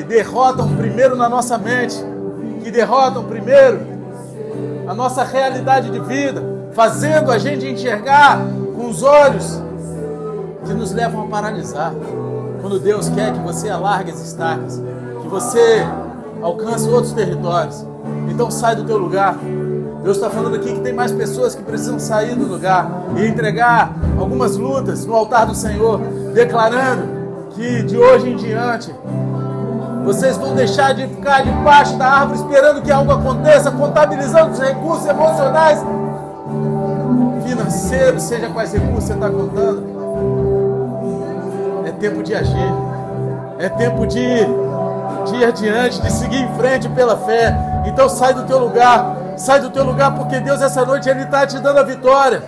[0.08, 1.98] derrotam primeiro na nossa mente,
[2.64, 3.80] que derrotam primeiro
[4.88, 8.40] a nossa realidade de vida, fazendo a gente enxergar
[8.76, 9.62] com os olhos
[10.66, 11.94] que nos levam a paralisar.
[12.62, 14.82] Quando Deus quer que você alargue as estacas,
[15.22, 15.86] que você
[16.42, 17.86] alcance outros territórios,
[18.30, 19.38] então sai do teu lugar.
[20.04, 22.88] Deus está falando aqui que tem mais pessoas que precisam sair do lugar
[23.18, 26.00] e entregar algumas lutas no altar do Senhor,
[26.34, 27.04] declarando
[27.52, 28.94] que de hoje em diante
[30.06, 35.08] vocês vão deixar de ficar debaixo da árvore esperando que algo aconteça, contabilizando os recursos
[35.08, 35.84] emocionais,
[37.44, 39.96] financeiros, seja quais recursos você está contando.
[41.86, 42.74] É tempo de agir,
[43.58, 44.46] é tempo de,
[45.26, 47.56] de ir adiante, de seguir em frente pela fé.
[47.88, 51.48] Então sai do teu lugar, sai do teu lugar, porque Deus essa noite Ele está
[51.48, 52.44] te dando a vitória.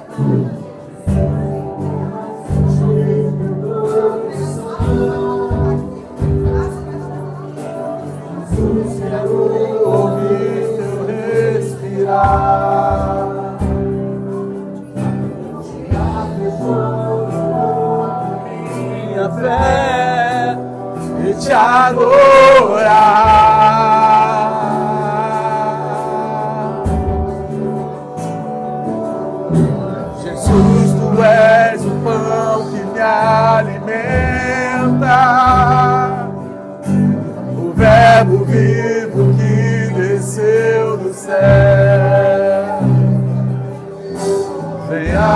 [21.47, 23.26] Te adorar.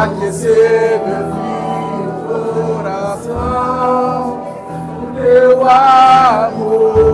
[0.04, 1.30] Aquecer meu
[2.76, 4.42] coração
[5.16, 7.11] teu amor.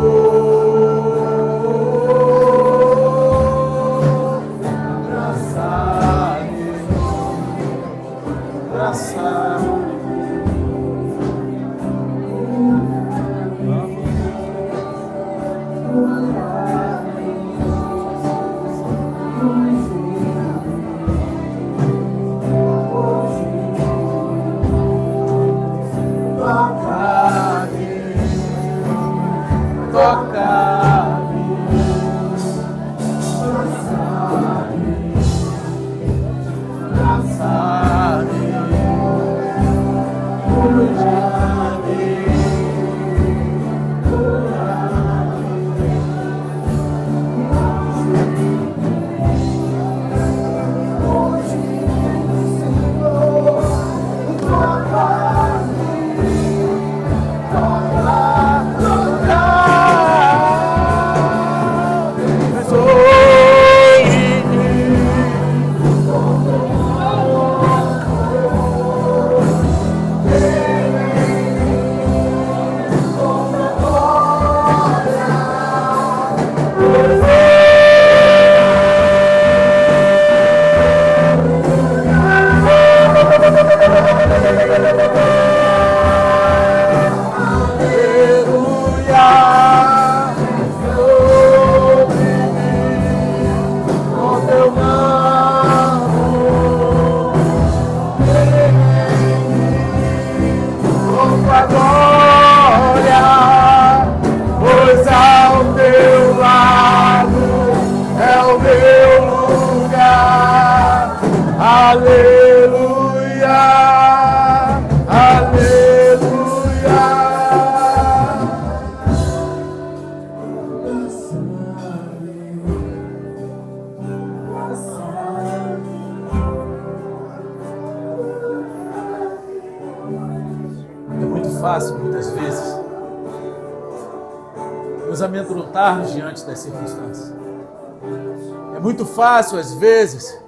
[139.17, 140.39] Fácil, às vezes,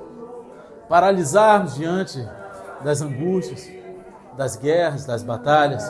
[0.88, 2.24] paralisarmos diante
[2.82, 3.68] das angústias,
[4.38, 5.84] das guerras, das batalhas.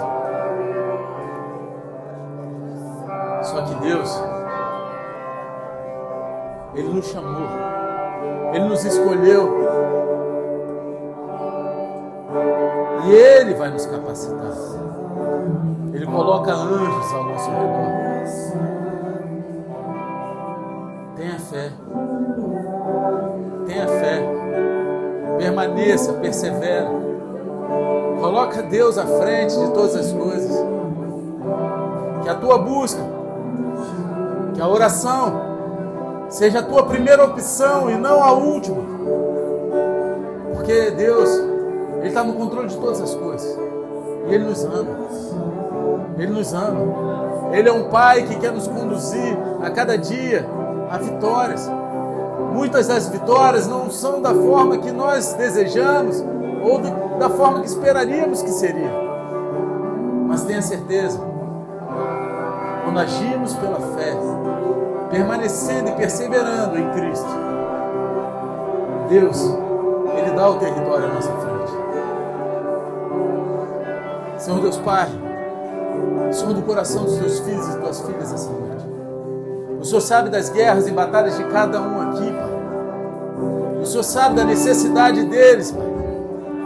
[3.43, 4.23] Só que Deus,
[6.73, 7.49] Ele nos chamou,
[8.53, 9.59] Ele nos escolheu.
[13.05, 14.53] E Ele vai nos capacitar.
[15.93, 17.98] Ele coloca anjos ao nosso redor.
[25.89, 26.87] Permaneça, persevera.
[28.19, 30.51] Coloca Deus à frente de todas as coisas.
[32.21, 33.01] Que a tua busca,
[34.53, 35.41] que a oração
[36.29, 38.83] seja a tua primeira opção e não a última.
[40.53, 41.29] Porque Deus,
[41.97, 43.57] Ele está no controle de todas as coisas.
[44.27, 44.95] E Ele nos ama.
[46.19, 47.49] Ele nos ama.
[47.51, 50.45] Ele é um Pai que quer nos conduzir a cada dia
[50.91, 51.67] a vitórias.
[52.53, 56.23] Muitas das vitórias não são da forma que nós desejamos
[56.63, 56.79] ou
[57.17, 58.91] da forma que esperaríamos que seria.
[60.27, 61.19] Mas tenha certeza,
[62.83, 64.13] quando agimos pela fé,
[65.09, 67.29] permanecendo e perseverando em Cristo,
[69.09, 69.57] Deus,
[70.15, 71.71] Ele dá o território à nossa frente.
[74.37, 75.09] Senhor Deus Pai,
[76.31, 78.68] Senhor do coração dos teus filhos e tuas filhas essa noite.
[79.79, 83.81] O Senhor sabe das guerras e batalhas de cada um aqui, Pai.
[83.81, 85.87] O Senhor sabe da necessidade deles, Pai.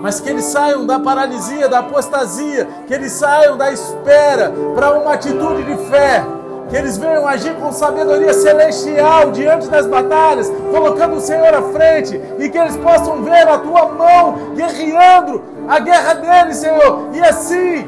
[0.02, 5.14] Mas que eles saiam da paralisia, da apostasia, que eles saiam da espera para uma
[5.14, 6.26] atitude de fé,
[6.69, 12.19] que eles venham agir com sabedoria celestial diante das batalhas, colocando o Senhor à frente,
[12.40, 17.88] e que eles possam ver a tua mão guerreando a guerra deles, Senhor, e assim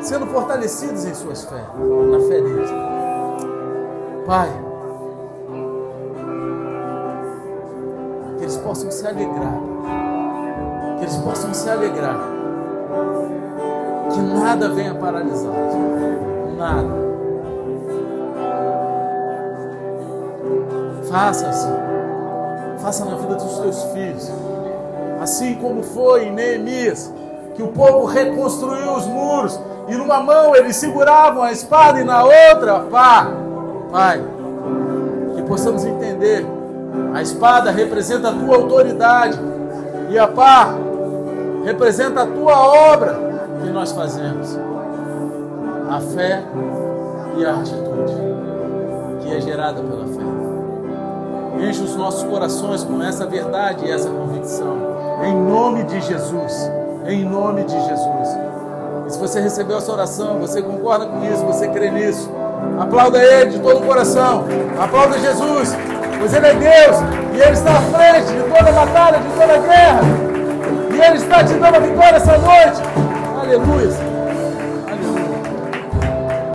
[0.00, 1.62] sendo fortalecidos em suas fé,
[2.10, 2.85] na fé deles.
[4.26, 4.50] Pai,
[8.36, 9.60] que eles possam se alegrar,
[10.98, 12.18] que eles possam se alegrar,
[14.12, 15.52] que nada venha paralisar,
[16.58, 17.06] nada.
[21.08, 21.72] Faça assim,
[22.78, 24.28] faça na vida dos teus filhos,
[25.20, 27.12] assim como foi em Neemias,
[27.54, 32.24] que o povo reconstruiu os muros e numa mão eles seguravam a espada e na
[32.24, 33.45] outra a pá
[33.90, 34.22] Pai,
[35.34, 36.46] que possamos entender,
[37.14, 39.38] a espada representa a tua autoridade
[40.10, 40.74] e a pá
[41.64, 43.18] representa a tua obra
[43.62, 44.58] que nós fazemos.
[45.90, 46.42] A fé
[47.36, 48.12] e a atitude
[49.20, 51.68] que é gerada pela fé.
[51.68, 54.76] Enche os nossos corações com essa verdade e essa convicção.
[55.24, 56.70] Em nome de Jesus.
[57.06, 58.38] Em nome de Jesus.
[59.06, 62.28] E se você recebeu essa oração, você concorda com isso, você crê nisso,
[62.78, 64.44] Aplauda Ele de todo o coração.
[64.78, 65.76] Aplauda Jesus,
[66.18, 66.96] pois Ele é Deus
[67.34, 70.00] e Ele está à frente de toda batalha, de toda guerra.
[70.92, 72.82] E Ele está te dando a vitória essa noite.
[73.40, 74.15] Aleluia.